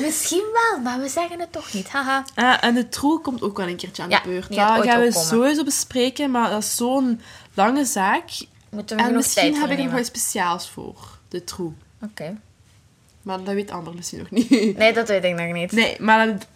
[0.06, 1.88] Misschien wel, maar we zeggen het toch niet.
[1.88, 2.24] Haha.
[2.34, 4.48] Ah, en de troe komt ook wel een keertje aan Ja, de beurt.
[4.48, 5.12] Dat gaan we opkomen.
[5.12, 7.20] sowieso bespreken, maar dat is zo'n
[7.54, 8.24] lange zaak.
[8.70, 11.18] Moeten we En misschien heb ik er nog iets speciaals voor.
[11.28, 11.72] De troe.
[12.02, 12.36] Oké.
[13.22, 14.50] Maar dat weet Amber misschien nog niet.
[14.78, 15.72] Nee, dat weet ik nog niet.
[15.72, 16.46] Nee, maar dat,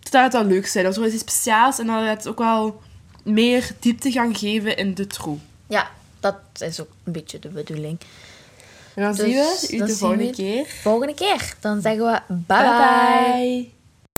[0.00, 0.84] dat gaat wel leuk zijn.
[0.84, 2.82] Dat is wel iets speciaals en gaat het ook wel
[3.24, 5.38] meer diepte gaan geven in de troe.
[5.66, 5.90] Ja,
[6.20, 7.98] dat is ook een beetje de bedoeling.
[8.94, 10.66] En dan Dus zien we u de volgende keer.
[10.66, 11.54] Volgende keer.
[11.60, 12.44] Dan zeggen we bye.
[12.46, 13.32] bye.
[13.32, 13.70] bye.